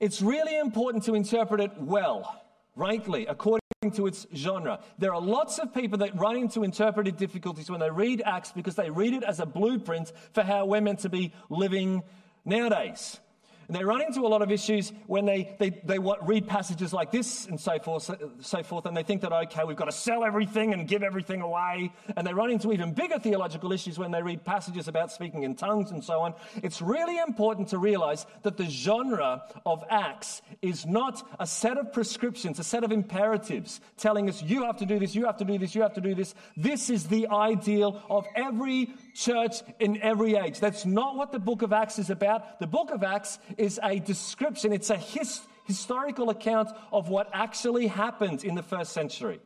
it's 0.00 0.20
really 0.20 0.58
important 0.58 1.04
to 1.04 1.14
interpret 1.14 1.60
it 1.60 1.70
well, 1.78 2.42
rightly, 2.74 3.26
according 3.26 3.60
to 3.94 4.06
its 4.06 4.26
genre. 4.34 4.80
There 4.98 5.14
are 5.14 5.20
lots 5.20 5.58
of 5.58 5.72
people 5.72 5.98
that 5.98 6.18
run 6.18 6.36
into 6.36 6.64
interpretive 6.64 7.16
difficulties 7.16 7.70
when 7.70 7.80
they 7.80 7.90
read 7.90 8.20
Acts 8.26 8.52
because 8.52 8.74
they 8.74 8.90
read 8.90 9.14
it 9.14 9.22
as 9.22 9.40
a 9.40 9.46
blueprint 9.46 10.12
for 10.32 10.42
how 10.42 10.66
we're 10.66 10.80
meant 10.80 10.98
to 11.00 11.08
be 11.08 11.32
living 11.48 12.02
nowadays. 12.46 13.20
And 13.68 13.76
they 13.76 13.82
run 13.82 14.00
into 14.00 14.20
a 14.20 14.28
lot 14.28 14.42
of 14.42 14.52
issues 14.52 14.92
when 15.08 15.24
they, 15.24 15.56
they, 15.58 15.70
they 15.70 15.98
read 15.98 16.46
passages 16.46 16.92
like 16.92 17.10
this 17.10 17.46
and 17.46 17.60
so 17.60 17.78
forth, 17.80 18.08
so 18.40 18.62
forth, 18.62 18.86
and 18.86 18.96
they 18.96 19.02
think 19.02 19.22
that, 19.22 19.32
okay, 19.32 19.64
we've 19.64 19.76
got 19.76 19.86
to 19.86 19.92
sell 19.92 20.24
everything 20.24 20.72
and 20.72 20.86
give 20.86 21.02
everything 21.02 21.40
away. 21.40 21.92
And 22.16 22.24
they 22.24 22.32
run 22.32 22.50
into 22.50 22.72
even 22.72 22.92
bigger 22.92 23.18
theological 23.18 23.72
issues 23.72 23.98
when 23.98 24.12
they 24.12 24.22
read 24.22 24.44
passages 24.44 24.86
about 24.86 25.10
speaking 25.10 25.42
in 25.42 25.56
tongues 25.56 25.90
and 25.90 26.04
so 26.04 26.20
on. 26.20 26.34
It's 26.62 26.80
really 26.80 27.18
important 27.18 27.68
to 27.70 27.78
realize 27.78 28.24
that 28.42 28.56
the 28.56 28.66
genre 28.66 29.42
of 29.64 29.82
Acts 29.90 30.42
is 30.62 30.86
not 30.86 31.26
a 31.40 31.46
set 31.46 31.76
of 31.76 31.92
prescriptions, 31.92 32.60
a 32.60 32.64
set 32.64 32.84
of 32.84 32.92
imperatives 32.92 33.80
telling 33.96 34.28
us, 34.28 34.40
you 34.42 34.62
have 34.62 34.76
to 34.76 34.86
do 34.86 35.00
this, 35.00 35.16
you 35.16 35.26
have 35.26 35.38
to 35.38 35.44
do 35.44 35.58
this, 35.58 35.74
you 35.74 35.82
have 35.82 35.94
to 35.94 36.00
do 36.00 36.14
this. 36.14 36.36
This 36.56 36.88
is 36.88 37.08
the 37.08 37.26
ideal 37.28 38.00
of 38.08 38.26
every 38.36 38.90
church 39.16 39.62
in 39.80 40.00
every 40.02 40.36
age. 40.36 40.60
That's 40.60 40.84
not 40.84 41.16
what 41.16 41.32
the 41.32 41.38
book 41.38 41.62
of 41.62 41.72
Acts 41.72 41.98
is 41.98 42.10
about. 42.10 42.60
The 42.60 42.66
book 42.66 42.90
of 42.90 43.02
Acts 43.02 43.38
is 43.56 43.80
a 43.82 43.98
description, 43.98 44.72
it's 44.72 44.90
a 44.90 44.96
his, 44.96 45.40
historical 45.64 46.30
account 46.30 46.70
of 46.92 47.08
what 47.08 47.28
actually 47.32 47.86
happened 47.86 48.44
in 48.44 48.54
the 48.54 48.62
first 48.62 48.92
century. 48.92 49.40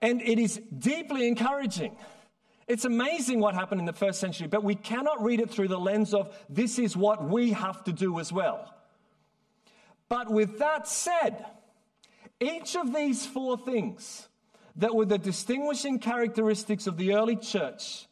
And 0.00 0.22
it 0.22 0.38
is 0.38 0.60
deeply 0.78 1.26
encouraging. 1.26 1.96
It's 2.66 2.84
amazing 2.84 3.40
what 3.40 3.54
happened 3.54 3.80
in 3.80 3.86
the 3.86 3.92
first 3.92 4.20
century, 4.20 4.48
but 4.48 4.64
we 4.64 4.74
cannot 4.74 5.22
read 5.22 5.40
it 5.40 5.50
through 5.50 5.68
the 5.68 5.78
lens 5.78 6.14
of 6.14 6.34
this 6.48 6.78
is 6.78 6.96
what 6.96 7.28
we 7.28 7.52
have 7.52 7.84
to 7.84 7.92
do 7.92 8.18
as 8.18 8.32
well. 8.32 8.74
But 10.08 10.30
with 10.30 10.58
that 10.58 10.88
said, 10.88 11.44
each 12.40 12.76
of 12.76 12.94
these 12.94 13.26
four 13.26 13.58
things 13.58 14.28
that 14.76 14.94
were 14.94 15.04
the 15.04 15.18
distinguishing 15.18 15.98
characteristics 15.98 16.86
of 16.86 16.96
the 16.96 17.14
early 17.14 17.36
church. 17.36 18.06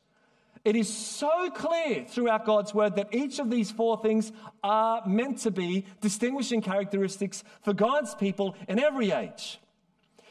It 0.64 0.76
is 0.76 0.92
so 0.92 1.50
clear 1.50 2.04
throughout 2.04 2.47
God's 2.47 2.73
word 2.73 2.95
that 2.97 3.12
each 3.12 3.40
of 3.40 3.50
these 3.50 3.73
four 3.73 4.00
things 4.00 4.31
are 4.62 5.02
meant 5.07 5.38
to 5.38 5.50
be 5.50 5.87
distinguishing 6.00 6.62
characteristics 6.62 7.42
for 7.62 7.73
God's 7.73 8.14
people 8.14 8.54
in 8.69 8.78
every 8.78 9.11
age. 9.11 9.59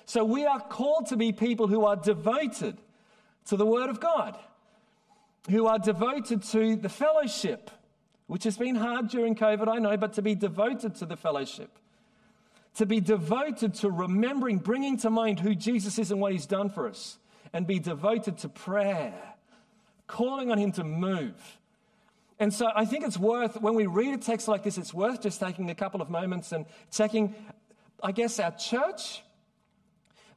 So 0.06 0.24
we 0.24 0.46
are 0.46 0.60
called 0.60 1.08
to 1.08 1.18
be 1.18 1.34
people 1.34 1.68
who 1.68 1.86
are 1.86 1.98
devoted 1.98 2.78
to 3.46 3.58
the 3.58 3.66
Word 3.66 3.90
of 3.90 4.00
God, 4.00 4.38
who 5.50 5.68
are 5.68 5.80
devoted 5.80 6.44
to 6.44 6.78
the 6.78 6.90
fellowship, 6.90 7.70
which 8.28 8.46
has 8.46 8.58
been 8.58 8.76
hard 8.76 9.10
during 9.10 9.36
COVID, 9.36 9.68
I 9.68 9.80
know, 9.80 9.98
but 9.98 10.14
to 10.14 10.22
be 10.22 10.36
devoted 10.36 10.96
to 10.96 11.06
the 11.06 11.18
fellowship, 11.18 11.78
to 12.82 12.88
be 12.88 13.00
devoted 13.00 13.76
to 13.76 13.92
remembering, 13.92 14.58
bringing 14.58 14.98
to 14.98 15.12
mind 15.12 15.40
who 15.40 15.54
Jesus 15.54 16.00
is 16.00 16.10
and 16.10 16.20
what 16.20 16.32
He's 16.32 16.48
done 16.48 16.68
for 16.68 16.90
us, 16.90 17.20
and 17.54 17.68
be 17.68 17.78
devoted 17.78 18.40
to 18.40 18.50
prayer, 18.50 19.14
calling 20.08 20.50
on 20.50 20.58
Him 20.58 20.72
to 20.72 20.84
move. 20.84 21.36
And 22.40 22.52
so 22.52 22.72
I 22.76 22.86
think 22.86 23.06
it's 23.06 23.20
worth, 23.20 23.62
when 23.62 23.76
we 23.76 23.86
read 23.86 24.16
a 24.16 24.18
text 24.18 24.48
like 24.48 24.64
this, 24.64 24.80
it's 24.80 24.96
worth 24.96 25.22
just 25.22 25.40
taking 25.40 25.70
a 25.70 25.76
couple 25.76 26.02
of 26.02 26.10
moments 26.10 26.54
and 26.54 26.66
checking, 26.92 27.36
I 28.02 28.14
guess, 28.14 28.40
our 28.40 28.50
church, 28.50 29.22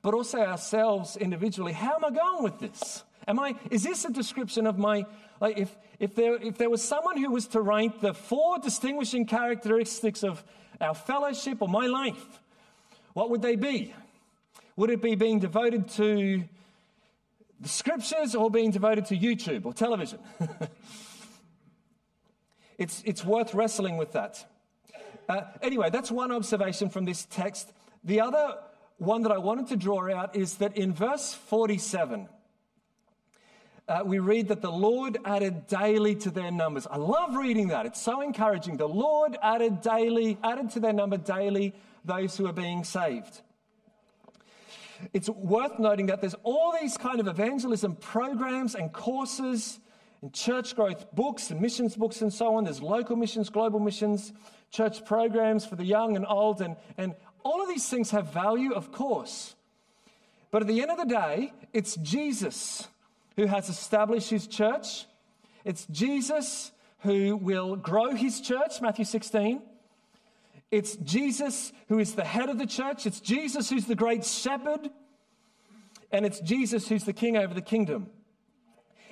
but 0.03 0.13
also 0.13 0.37
ourselves 0.37 1.17
individually. 1.17 1.73
How 1.73 1.95
am 1.95 2.05
I 2.05 2.11
going 2.11 2.43
with 2.43 2.59
this? 2.59 3.05
Am 3.27 3.41
I, 3.41 3.55
is 3.71 3.85
this 3.85 4.05
a 4.05 4.13
description 4.13 4.67
of 4.67 4.77
my, 4.77 5.07
like 5.41 5.57
if, 5.57 5.75
if, 5.99 6.15
there, 6.15 6.35
if 6.35 6.59
there 6.59 6.69
was 6.69 6.83
someone 6.83 7.17
who 7.17 7.31
was 7.31 7.47
to 7.49 7.63
rank 7.63 8.03
the 8.03 8.13
four 8.13 8.59
distinguishing 8.59 9.25
characteristics 9.25 10.23
of 10.23 10.45
our 10.81 10.95
fellowship 10.95 11.59
or 11.61 11.69
my 11.69 11.87
life, 11.87 12.41
what 13.13 13.31
would 13.31 13.43
they 13.43 13.57
be? 13.57 13.95
Would 14.77 14.91
it 14.91 15.01
be 15.01 15.15
being 15.15 15.39
devoted 15.39 15.89
to 15.91 16.45
the 17.61 17.69
scriptures 17.69 18.35
or 18.35 18.51
being 18.51 18.71
devoted 18.71 19.07
to 19.07 19.17
YouTube 19.17 19.65
or 19.65 19.73
television? 19.73 20.19
it's, 22.79 23.03
it's 23.05 23.25
worth 23.25 23.55
wrestling 23.55 23.97
with 23.97 24.13
that. 24.13 24.45
Uh, 25.29 25.43
anyway, 25.63 25.91
that's 25.91 26.11
one 26.11 26.33
observation 26.33 26.91
from 26.91 27.05
this 27.05 27.27
text. 27.31 27.73
The 28.03 28.21
other 28.21 28.59
one 28.99 29.23
that 29.23 29.33
I 29.33 29.39
wanted 29.39 29.69
to 29.69 29.77
draw 29.77 30.13
out 30.13 30.37
is 30.37 30.57
that 30.57 30.77
in 30.77 30.93
verse 30.93 31.33
47, 31.33 32.29
uh, 33.87 34.03
we 34.05 34.19
read 34.19 34.49
that 34.49 34.63
the 34.63 34.73
Lord 34.73 35.19
added 35.25 35.67
daily 35.67 36.15
to 36.17 36.31
their 36.31 36.51
numbers. 36.51 36.87
I 36.91 36.97
love 36.97 37.37
reading 37.37 37.69
that. 37.69 37.85
It's 37.85 38.01
so 38.01 38.23
encouraging. 38.23 38.79
The 38.79 38.89
Lord 38.89 39.37
added 39.43 39.83
daily, 39.83 40.39
added 40.43 40.71
to 40.71 40.81
their 40.81 40.93
number 40.93 41.19
daily 41.19 41.75
those 42.05 42.37
who 42.37 42.47
are 42.47 42.53
being 42.53 42.85
saved. 42.85 43.43
It's 45.13 45.29
worth 45.29 45.79
noting 45.79 46.07
that 46.07 46.23
there's 46.23 46.37
all 46.45 46.75
these 46.81 46.97
kind 46.97 47.21
of 47.21 47.29
evangelism 47.29 47.97
programs 47.97 48.75
and 48.75 48.91
courses 48.93 49.79
and 50.23 50.33
church 50.33 50.75
growth 50.75 51.15
books 51.15 51.51
and 51.51 51.61
missions 51.61 51.95
books 51.95 52.23
and 52.23 52.33
so 52.33 52.55
on. 52.55 52.65
There's 52.65 52.81
local 52.81 53.17
missions, 53.17 53.51
global 53.51 53.81
missions, 53.81 54.33
church 54.71 55.05
programs 55.05 55.67
for 55.67 55.77
the 55.77 55.85
young 55.85 56.17
and 56.17 56.25
old, 56.27 56.63
and, 56.63 56.77
and 56.97 57.15
all 57.43 57.61
of 57.61 57.69
these 57.69 57.87
things 57.87 58.11
have 58.13 58.33
value, 58.33 58.73
of 58.73 58.93
course. 58.93 59.55
But 60.51 60.63
at 60.63 60.69
the 60.69 60.81
end 60.81 60.91
of 60.91 60.97
the 60.97 61.05
day, 61.05 61.53
it's 61.75 61.97
Jesus 61.97 62.89
who 63.37 63.47
has 63.47 63.69
established 63.69 64.31
his 64.31 64.47
church. 64.47 65.07
It's 65.65 65.87
Jesus 65.87 66.73
who 67.01 67.37
will 67.37 67.77
grow 67.77 68.15
his 68.15 68.41
church, 68.41 68.81
Matthew 68.81 69.05
16. 69.05 69.63
It's 70.71 70.97
Jesus 70.97 71.73
who 71.89 71.99
is 71.99 72.15
the 72.15 72.25
head 72.25 72.49
of 72.49 72.59
the 72.59 72.67
church. 72.67 73.07
It's 73.07 73.21
Jesus 73.21 73.71
who's 73.71 73.87
the 73.87 73.95
great 73.95 74.25
shepherd. 74.25 74.91
And 76.11 76.25
it's 76.25 76.41
Jesus 76.41 76.89
who's 76.89 77.05
the 77.05 77.13
king 77.13 77.37
over 77.37 77.55
the 77.55 77.63
kingdom. 77.63 78.09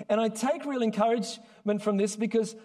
And 0.09 0.21
I 0.21 0.29
take 0.29 0.64
real 0.64 0.83
encouragement 0.83 1.83
from 1.83 1.97
this 1.97 2.17
because 2.17 2.57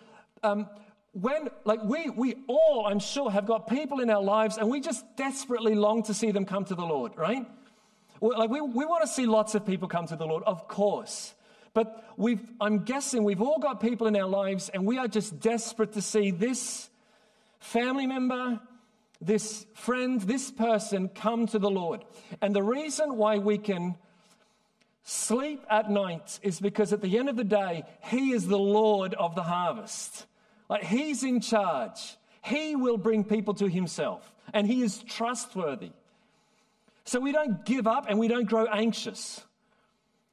um, 0.44 0.70
when, 1.12 1.50
like, 1.66 1.84
we, 1.84 2.10
we 2.10 2.36
all, 2.48 2.86
I'm 2.88 3.00
sure, 3.00 3.32
have 3.32 3.46
got 3.46 3.68
people 3.68 4.00
in 4.00 4.10
our 4.10 4.22
lives 4.22 4.58
and 4.58 4.70
we 4.70 4.80
just 4.80 5.04
desperately 5.16 5.76
long 5.76 6.04
to 6.04 6.14
see 6.14 6.32
them 6.32 6.46
come 6.46 6.66
to 6.66 6.76
the 6.76 6.86
Lord, 6.86 7.18
right? 7.18 7.46
Like, 8.22 8.50
we, 8.50 8.62
we 8.62 8.86
want 8.86 9.02
to 9.02 9.08
see 9.08 9.26
lots 9.26 9.56
of 9.56 9.66
people 9.66 9.88
come 9.88 10.08
to 10.08 10.16
the 10.16 10.26
Lord, 10.26 10.44
of 10.44 10.68
course. 10.68 11.34
But 11.78 12.04
I'm 12.60 12.86
guessing 12.86 13.24
we've 13.24 13.44
all 13.44 13.60
got 13.60 13.80
people 13.80 14.08
in 14.08 14.16
our 14.16 14.28
lives 14.28 14.68
and 14.70 14.84
we 14.84 14.98
are 14.98 15.08
just 15.08 15.40
desperate 15.40 15.94
to 15.94 16.02
see 16.02 16.32
this 16.32 16.90
family 17.60 18.08
member, 18.08 18.60
this 19.22 19.64
friend, 19.76 20.20
this 20.20 20.50
person 20.50 21.08
come 21.08 21.46
to 21.46 21.60
the 21.60 21.70
Lord. 21.70 22.04
And 22.42 22.56
the 22.56 22.64
reason 22.64 23.16
why 23.16 23.38
we 23.38 23.60
can 23.60 23.96
sleep 25.04 25.64
at 25.70 25.92
night 25.92 26.40
is 26.42 26.60
because 26.60 26.94
at 26.94 27.02
the 27.02 27.16
end 27.16 27.30
of 27.30 27.36
the 27.36 27.44
day, 27.44 27.84
He 28.06 28.32
is 28.32 28.48
the 28.48 28.58
Lord 28.58 29.14
of 29.14 29.36
the 29.36 29.44
harvest. 29.44 30.26
Like 30.70 30.84
He's 30.84 31.22
in 31.22 31.42
charge. 31.42 32.18
He 32.44 32.76
will 32.76 32.98
bring 32.98 33.24
people 33.24 33.54
to 33.54 33.68
Himself, 33.70 34.34
and 34.52 34.66
He 34.66 34.82
is 34.82 34.98
trustworthy. 35.04 35.92
So 37.06 37.20
we 37.20 37.34
don't 37.34 37.64
give 37.68 37.86
up 37.86 38.08
and 38.10 38.18
we 38.18 38.28
don't 38.28 38.50
grow 38.50 38.66
anxious. 38.66 39.44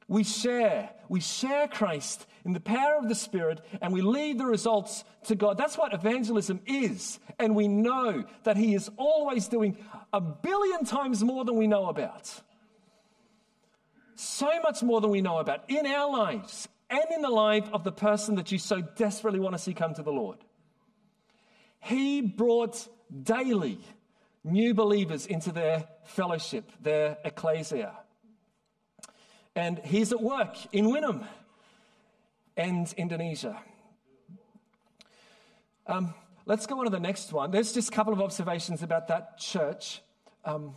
We 0.07 0.23
share. 0.23 0.91
We 1.09 1.19
share 1.19 1.67
Christ 1.67 2.25
in 2.43 2.53
the 2.53 2.59
power 2.59 2.97
of 2.97 3.09
the 3.09 3.15
Spirit 3.15 3.61
and 3.81 3.91
we 3.91 4.01
leave 4.01 4.37
the 4.37 4.45
results 4.45 5.03
to 5.25 5.35
God. 5.35 5.57
That's 5.57 5.77
what 5.77 5.93
evangelism 5.93 6.61
is. 6.65 7.19
And 7.39 7.55
we 7.55 7.67
know 7.67 8.23
that 8.43 8.55
He 8.55 8.75
is 8.75 8.89
always 8.97 9.47
doing 9.47 9.77
a 10.13 10.21
billion 10.21 10.85
times 10.85 11.23
more 11.23 11.43
than 11.43 11.55
we 11.55 11.67
know 11.67 11.87
about. 11.87 12.31
So 14.15 14.49
much 14.61 14.83
more 14.83 15.01
than 15.01 15.09
we 15.09 15.21
know 15.21 15.39
about 15.39 15.69
in 15.69 15.85
our 15.87 16.09
lives 16.09 16.67
and 16.89 17.03
in 17.13 17.21
the 17.21 17.29
life 17.29 17.67
of 17.73 17.83
the 17.83 17.91
person 17.91 18.35
that 18.35 18.51
you 18.51 18.59
so 18.59 18.81
desperately 18.81 19.39
want 19.39 19.55
to 19.55 19.59
see 19.59 19.73
come 19.73 19.93
to 19.95 20.03
the 20.03 20.11
Lord. 20.11 20.37
He 21.79 22.21
brought 22.21 22.87
daily 23.23 23.79
new 24.43 24.73
believers 24.73 25.25
into 25.25 25.51
their 25.51 25.87
fellowship, 26.05 26.71
their 26.81 27.17
ecclesia. 27.25 27.93
And 29.55 29.79
he's 29.79 30.11
at 30.11 30.21
work 30.21 30.57
in 30.73 30.85
Wynnum 30.85 31.25
and 32.57 32.93
Indonesia. 32.97 33.57
Um, 35.87 36.13
let's 36.45 36.65
go 36.65 36.79
on 36.79 36.85
to 36.85 36.89
the 36.89 36.99
next 36.99 37.31
one. 37.31 37.51
There's 37.51 37.71
just 37.71 37.89
a 37.89 37.91
couple 37.91 38.11
of 38.11 38.21
observations 38.21 38.83
about 38.83 39.07
that 39.07 39.37
church. 39.37 40.01
Um, 40.43 40.75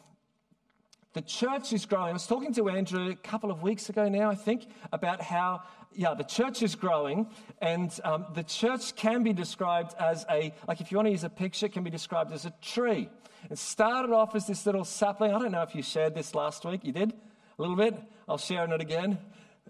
the 1.14 1.22
church 1.22 1.72
is 1.72 1.86
growing. 1.86 2.10
I 2.10 2.12
was 2.12 2.26
talking 2.26 2.52
to 2.54 2.68
Andrew 2.68 3.10
a 3.10 3.16
couple 3.16 3.50
of 3.50 3.62
weeks 3.62 3.88
ago 3.88 4.08
now, 4.08 4.30
I 4.30 4.34
think, 4.34 4.68
about 4.92 5.22
how, 5.22 5.62
yeah, 5.92 6.14
the 6.14 6.22
church 6.22 6.62
is 6.62 6.74
growing, 6.74 7.26
and 7.60 7.90
um, 8.04 8.26
the 8.34 8.44
church 8.44 8.94
can 8.94 9.24
be 9.24 9.32
described 9.32 9.94
as 9.98 10.24
a, 10.30 10.52
like 10.68 10.80
if 10.80 10.92
you 10.92 10.98
want 10.98 11.06
to 11.06 11.12
use 11.12 11.24
a 11.24 11.30
picture, 11.30 11.66
it 11.66 11.72
can 11.72 11.82
be 11.82 11.90
described 11.90 12.32
as 12.32 12.44
a 12.44 12.52
tree. 12.62 13.08
It 13.50 13.58
started 13.58 14.12
off 14.12 14.36
as 14.36 14.46
this 14.46 14.66
little 14.66 14.84
sapling. 14.84 15.34
I 15.34 15.38
don't 15.38 15.50
know 15.50 15.62
if 15.62 15.74
you 15.74 15.82
shared 15.82 16.14
this 16.14 16.34
last 16.34 16.64
week. 16.64 16.84
You 16.84 16.92
did? 16.92 17.14
A 17.58 17.62
little 17.62 17.74
bit? 17.74 18.00
I'll 18.28 18.38
share 18.38 18.62
on 18.62 18.70
it 18.70 18.80
again. 18.80 19.18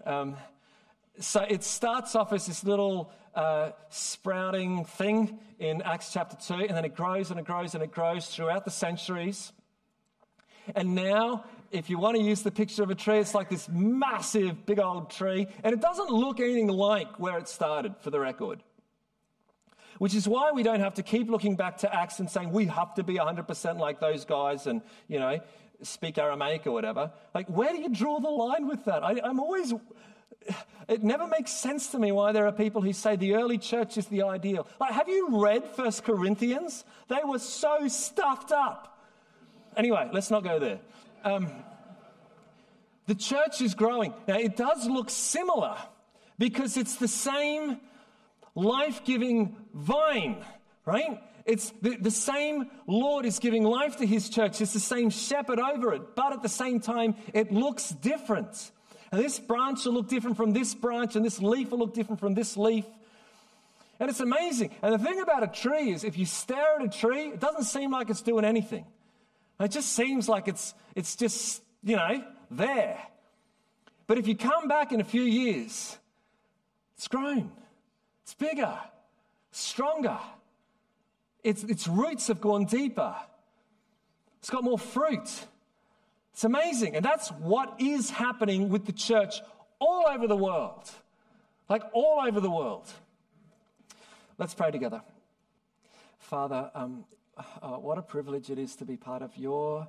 Um, 0.05 0.37
so 1.19 1.41
it 1.41 1.63
starts 1.63 2.15
off 2.15 2.31
as 2.33 2.45
this 2.45 2.63
little 2.63 3.11
uh, 3.33 3.71
sprouting 3.89 4.85
thing 4.85 5.39
in 5.57 5.81
Acts 5.81 6.13
chapter 6.13 6.37
2, 6.37 6.65
and 6.65 6.77
then 6.77 6.85
it 6.85 6.95
grows 6.95 7.31
and 7.31 7.39
it 7.39 7.47
grows 7.47 7.73
and 7.73 7.83
it 7.83 7.91
grows 7.91 8.27
throughout 8.27 8.63
the 8.63 8.69
centuries. 8.69 9.51
And 10.75 10.93
now, 10.93 11.45
if 11.71 11.89
you 11.89 11.97
want 11.97 12.15
to 12.15 12.21
use 12.21 12.43
the 12.43 12.51
picture 12.51 12.83
of 12.83 12.91
a 12.91 12.95
tree, 12.95 13.17
it's 13.17 13.33
like 13.33 13.49
this 13.49 13.67
massive, 13.67 14.67
big 14.67 14.77
old 14.77 15.09
tree, 15.09 15.47
and 15.63 15.73
it 15.73 15.81
doesn't 15.81 16.11
look 16.11 16.39
anything 16.39 16.67
like 16.67 17.19
where 17.19 17.39
it 17.39 17.47
started, 17.47 17.95
for 18.01 18.11
the 18.11 18.19
record. 18.19 18.61
Which 19.97 20.13
is 20.13 20.27
why 20.27 20.51
we 20.51 20.61
don't 20.61 20.81
have 20.81 20.93
to 20.93 21.03
keep 21.03 21.27
looking 21.27 21.55
back 21.55 21.77
to 21.77 21.91
Acts 21.91 22.19
and 22.19 22.29
saying 22.29 22.51
we 22.51 22.67
have 22.67 22.93
to 22.93 23.03
be 23.03 23.15
100% 23.15 23.79
like 23.79 23.99
those 23.99 24.25
guys 24.25 24.67
and, 24.67 24.83
you 25.07 25.17
know, 25.17 25.39
speak 25.81 26.17
Aramaic 26.17 26.67
or 26.67 26.71
whatever. 26.71 27.11
Like, 27.33 27.47
where 27.47 27.71
do 27.71 27.81
you 27.81 27.89
draw 27.89 28.19
the 28.19 28.29
line 28.29 28.67
with 28.67 28.85
that? 28.85 29.03
I, 29.03 29.19
I'm 29.23 29.39
always, 29.39 29.73
it 30.87 31.03
never 31.03 31.27
makes 31.27 31.51
sense 31.51 31.87
to 31.87 31.99
me 31.99 32.11
why 32.11 32.31
there 32.31 32.45
are 32.47 32.51
people 32.51 32.81
who 32.81 32.93
say 32.93 33.15
the 33.15 33.35
early 33.35 33.57
church 33.57 33.97
is 33.97 34.07
the 34.07 34.23
ideal. 34.23 34.67
Like, 34.79 34.93
have 34.93 35.07
you 35.07 35.41
read 35.41 35.65
First 35.65 36.03
Corinthians? 36.03 36.83
They 37.07 37.21
were 37.23 37.39
so 37.39 37.87
stuffed 37.87 38.51
up. 38.51 38.99
Anyway, 39.77 40.09
let's 40.11 40.31
not 40.31 40.43
go 40.43 40.59
there. 40.59 40.79
Um, 41.23 41.49
the 43.05 43.15
church 43.15 43.61
is 43.61 43.73
growing. 43.73 44.13
Now, 44.27 44.37
it 44.37 44.55
does 44.55 44.87
look 44.87 45.09
similar 45.09 45.77
because 46.37 46.77
it's 46.77 46.95
the 46.95 47.07
same 47.07 47.79
life 48.55 49.03
giving 49.03 49.55
vine, 49.73 50.43
right? 50.85 51.21
It's 51.49 51.73
the, 51.81 51.97
the 51.97 52.11
same 52.11 52.69
Lord 52.85 53.25
is 53.25 53.39
giving 53.39 53.63
life 53.63 53.97
to 53.97 54.05
his 54.05 54.29
church. 54.29 54.61
It's 54.61 54.73
the 54.73 54.79
same 54.79 55.09
shepherd 55.09 55.59
over 55.59 55.93
it. 55.95 56.15
But 56.15 56.31
at 56.31 56.43
the 56.43 56.49
same 56.49 56.79
time, 56.79 57.15
it 57.33 57.51
looks 57.51 57.89
different. 57.89 58.71
And 59.11 59.19
this 59.19 59.39
branch 59.39 59.83
will 59.83 59.93
look 59.93 60.07
different 60.07 60.37
from 60.37 60.53
this 60.53 60.75
branch, 60.75 61.15
and 61.15 61.25
this 61.25 61.41
leaf 61.41 61.71
will 61.71 61.79
look 61.79 61.95
different 61.95 62.19
from 62.19 62.35
this 62.35 62.55
leaf. 62.55 62.85
And 63.99 64.11
it's 64.11 64.19
amazing. 64.19 64.75
And 64.83 64.93
the 64.93 64.99
thing 64.99 65.19
about 65.21 65.41
a 65.41 65.47
tree 65.47 65.91
is 65.91 66.03
if 66.03 66.19
you 66.19 66.27
stare 66.27 66.75
at 66.79 66.85
a 66.85 66.87
tree, 66.87 67.29
it 67.29 67.39
doesn't 67.39 67.63
seem 67.63 67.89
like 67.91 68.11
it's 68.11 68.21
doing 68.21 68.45
anything. 68.45 68.85
It 69.59 69.71
just 69.71 69.93
seems 69.93 70.29
like 70.29 70.47
it's, 70.47 70.75
it's 70.95 71.15
just, 71.15 71.63
you 71.83 71.95
know, 71.95 72.23
there. 72.51 72.99
But 74.05 74.19
if 74.19 74.27
you 74.27 74.37
come 74.37 74.67
back 74.67 74.91
in 74.91 75.01
a 75.01 75.03
few 75.03 75.23
years, 75.23 75.97
it's 76.95 77.07
grown, 77.07 77.51
it's 78.21 78.35
bigger, 78.35 78.77
stronger. 79.51 80.19
Its, 81.43 81.63
its 81.63 81.87
roots 81.87 82.27
have 82.27 82.41
gone 82.41 82.65
deeper. 82.65 83.15
It's 84.39 84.49
got 84.49 84.63
more 84.63 84.79
fruit. 84.79 85.29
It's 86.33 86.43
amazing. 86.43 86.95
And 86.95 87.03
that's 87.03 87.29
what 87.29 87.75
is 87.79 88.09
happening 88.09 88.69
with 88.69 88.85
the 88.85 88.93
church 88.93 89.41
all 89.79 90.05
over 90.07 90.27
the 90.27 90.37
world. 90.37 90.89
Like 91.67 91.83
all 91.93 92.21
over 92.25 92.39
the 92.39 92.49
world. 92.49 92.87
Let's 94.37 94.53
pray 94.53 94.71
together. 94.71 95.01
Father, 96.19 96.71
um, 96.75 97.05
uh, 97.61 97.71
what 97.71 97.97
a 97.97 98.01
privilege 98.01 98.49
it 98.49 98.59
is 98.59 98.75
to 98.77 98.85
be 98.85 98.97
part 98.97 99.21
of 99.21 99.35
your 99.37 99.87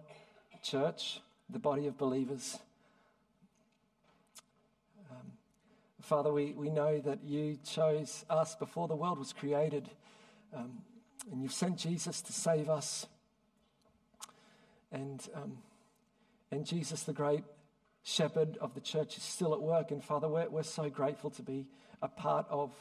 church, 0.63 1.21
the 1.49 1.59
body 1.59 1.87
of 1.87 1.97
believers. 1.97 2.59
Um, 5.11 5.33
Father, 6.01 6.33
we, 6.33 6.53
we 6.53 6.71
know 6.71 6.99
that 6.99 7.25
you 7.25 7.59
chose 7.65 8.25
us 8.29 8.55
before 8.55 8.89
the 8.89 8.97
world 8.97 9.19
was 9.19 9.33
created, 9.33 9.89
um, 10.55 10.79
and 11.31 11.43
you've 11.43 11.53
sent 11.53 11.77
Jesus 11.77 12.23
to 12.23 12.33
save 12.33 12.69
us. 12.69 13.07
And, 14.93 15.27
um, 15.35 15.59
and 16.51 16.67
Jesus, 16.67 17.03
the 17.05 17.13
great 17.13 17.45
shepherd 18.03 18.57
of 18.59 18.75
the 18.75 18.81
church, 18.81 19.17
is 19.17 19.23
still 19.23 19.53
at 19.55 19.61
work. 19.61 19.91
And 19.91 20.03
Father, 20.03 20.29
we're, 20.29 20.49
we're 20.49 20.63
so 20.63 20.89
grateful 20.89 21.31
to 21.31 21.43
be 21.43 21.67
a 22.03 22.09
part 22.09 22.47
of 22.49 22.73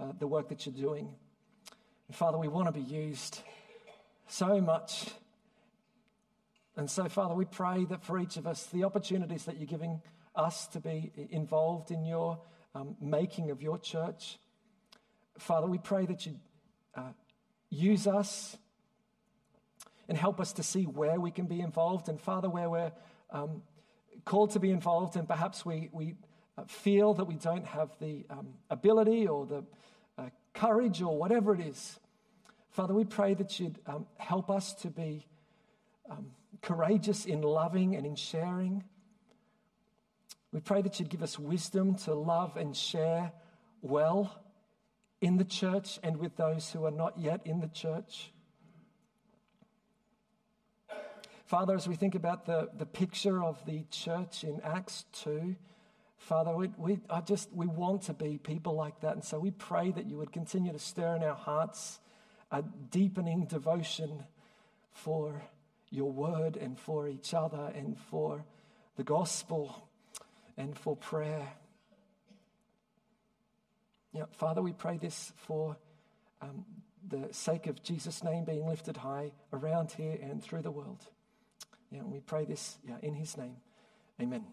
uh, 0.00 0.12
the 0.18 0.26
work 0.26 0.48
that 0.48 0.64
you're 0.64 0.74
doing. 0.74 1.08
And 2.06 2.16
Father, 2.16 2.38
we 2.38 2.48
want 2.48 2.66
to 2.66 2.72
be 2.72 2.80
used 2.80 3.40
so 4.28 4.60
much. 4.60 5.10
And 6.76 6.88
so, 6.88 7.08
Father, 7.08 7.34
we 7.34 7.44
pray 7.44 7.84
that 7.86 8.04
for 8.04 8.18
each 8.18 8.36
of 8.36 8.46
us, 8.46 8.66
the 8.66 8.84
opportunities 8.84 9.44
that 9.44 9.58
you're 9.58 9.66
giving 9.66 10.00
us 10.34 10.68
to 10.68 10.80
be 10.80 11.10
involved 11.30 11.90
in 11.90 12.04
your 12.04 12.38
um, 12.74 12.96
making 13.00 13.50
of 13.50 13.60
your 13.60 13.78
church, 13.78 14.38
Father, 15.38 15.66
we 15.66 15.78
pray 15.78 16.06
that 16.06 16.24
you 16.24 16.36
uh, 16.94 17.12
use 17.70 18.06
us 18.06 18.56
and 20.08 20.16
help 20.16 20.40
us 20.40 20.54
to 20.54 20.62
see 20.62 20.84
where 20.84 21.20
we 21.20 21.30
can 21.30 21.46
be 21.46 21.60
involved. 21.60 22.08
And 22.08 22.20
Father, 22.20 22.48
where 22.48 22.70
we're 22.70 22.92
um, 23.30 23.62
called 24.24 24.52
to 24.52 24.60
be 24.60 24.70
involved, 24.70 25.16
and 25.16 25.28
perhaps 25.28 25.64
we, 25.64 25.90
we 25.92 26.14
uh, 26.56 26.64
feel 26.66 27.14
that 27.14 27.24
we 27.24 27.34
don't 27.36 27.66
have 27.66 27.90
the 28.00 28.24
um, 28.30 28.48
ability 28.70 29.26
or 29.26 29.46
the 29.46 29.64
uh, 30.16 30.30
courage 30.54 31.02
or 31.02 31.16
whatever 31.16 31.54
it 31.54 31.60
is. 31.60 31.98
Father, 32.70 32.94
we 32.94 33.04
pray 33.04 33.34
that 33.34 33.60
you'd 33.60 33.78
um, 33.86 34.06
help 34.16 34.50
us 34.50 34.74
to 34.74 34.88
be 34.88 35.26
um, 36.10 36.26
courageous 36.62 37.26
in 37.26 37.42
loving 37.42 37.94
and 37.96 38.06
in 38.06 38.16
sharing. 38.16 38.84
We 40.52 40.60
pray 40.60 40.80
that 40.82 40.98
you'd 40.98 41.10
give 41.10 41.22
us 41.22 41.38
wisdom 41.38 41.96
to 41.96 42.14
love 42.14 42.56
and 42.56 42.74
share 42.74 43.32
well 43.82 44.34
in 45.20 45.36
the 45.36 45.44
church 45.44 45.98
and 46.02 46.16
with 46.18 46.36
those 46.36 46.70
who 46.72 46.84
are 46.84 46.90
not 46.90 47.18
yet 47.18 47.40
in 47.44 47.60
the 47.60 47.68
church. 47.68 48.32
Father, 51.44 51.74
as 51.74 51.88
we 51.88 51.96
think 51.96 52.14
about 52.14 52.44
the, 52.44 52.68
the 52.76 52.84
picture 52.84 53.42
of 53.42 53.64
the 53.64 53.84
church 53.90 54.44
in 54.44 54.60
Acts 54.62 55.06
2, 55.12 55.56
Father, 56.18 56.54
we, 56.54 56.70
we, 56.76 56.98
I 57.08 57.20
just, 57.20 57.50
we 57.54 57.66
want 57.66 58.02
to 58.02 58.12
be 58.12 58.38
people 58.38 58.74
like 58.74 59.00
that. 59.00 59.14
And 59.14 59.24
so 59.24 59.38
we 59.38 59.50
pray 59.50 59.90
that 59.92 60.06
you 60.06 60.18
would 60.18 60.32
continue 60.32 60.72
to 60.72 60.78
stir 60.78 61.16
in 61.16 61.22
our 61.22 61.34
hearts 61.34 62.00
a 62.50 62.62
deepening 62.90 63.46
devotion 63.46 64.24
for 64.92 65.42
your 65.90 66.10
word 66.10 66.56
and 66.56 66.78
for 66.78 67.08
each 67.08 67.32
other 67.32 67.72
and 67.74 67.96
for 67.96 68.44
the 68.96 69.04
gospel 69.04 69.88
and 70.56 70.76
for 70.76 70.96
prayer. 70.96 71.48
Father, 74.32 74.62
we 74.62 74.72
pray 74.72 74.98
this 74.98 75.32
for 75.36 75.76
um, 76.40 76.64
the 77.06 77.28
sake 77.32 77.66
of 77.66 77.82
Jesus' 77.82 78.22
name 78.22 78.44
being 78.44 78.66
lifted 78.66 78.96
high 78.96 79.32
around 79.52 79.92
here 79.92 80.18
and 80.20 80.42
through 80.42 80.62
the 80.62 80.70
world. 80.70 81.04
Yeah, 81.90 82.02
we 82.02 82.20
pray 82.20 82.44
this 82.44 82.78
yeah, 82.86 82.96
in 83.02 83.14
his 83.14 83.36
name. 83.36 83.56
Amen. 84.20 84.44